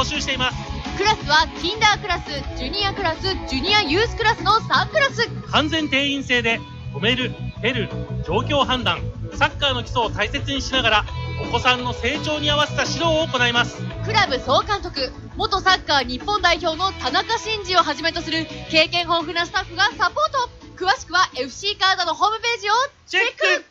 [0.02, 0.58] 募集しています。
[0.98, 2.26] クラスはキンダークラス、
[2.58, 5.30] ジュニアクラス、ジュニアユースクラスの3クラス。
[5.52, 6.60] 完全定員制で
[6.96, 7.32] 止める
[7.62, 7.88] 蹴る
[8.26, 9.00] 状況判断
[9.36, 11.06] サッカーの基礎を大切にしながら
[11.48, 13.78] お子さんの成長に合わせた指導を行います。
[14.04, 20.50] クラブ総監督、元サッカー日本代表の田中真二をはじめとする経験豊富なスタッフがサポート。
[20.84, 22.74] 詳しくは FC カードのホームページを
[23.06, 23.24] チェッ
[23.60, 23.71] ク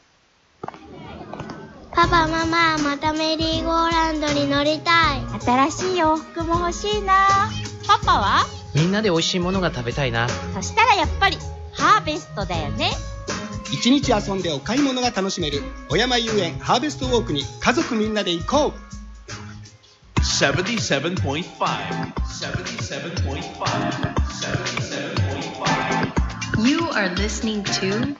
[2.00, 5.20] パパママまたメリーゴーランドに乗りたい。
[5.38, 7.50] 新しい洋服も欲しいな。
[7.86, 8.46] パパは？
[8.74, 10.26] みんなで美味しいものが食べたいな。
[10.54, 11.36] そしたらやっぱり
[11.74, 12.92] ハーベストだよね。
[13.70, 18.72] 一日遊んでお買い物が楽しめる小山遊園ハーベストウォークに家族みんなで行こう。
[20.20, 21.44] 77.5 77.5
[26.56, 28.16] 77.5 You are listening to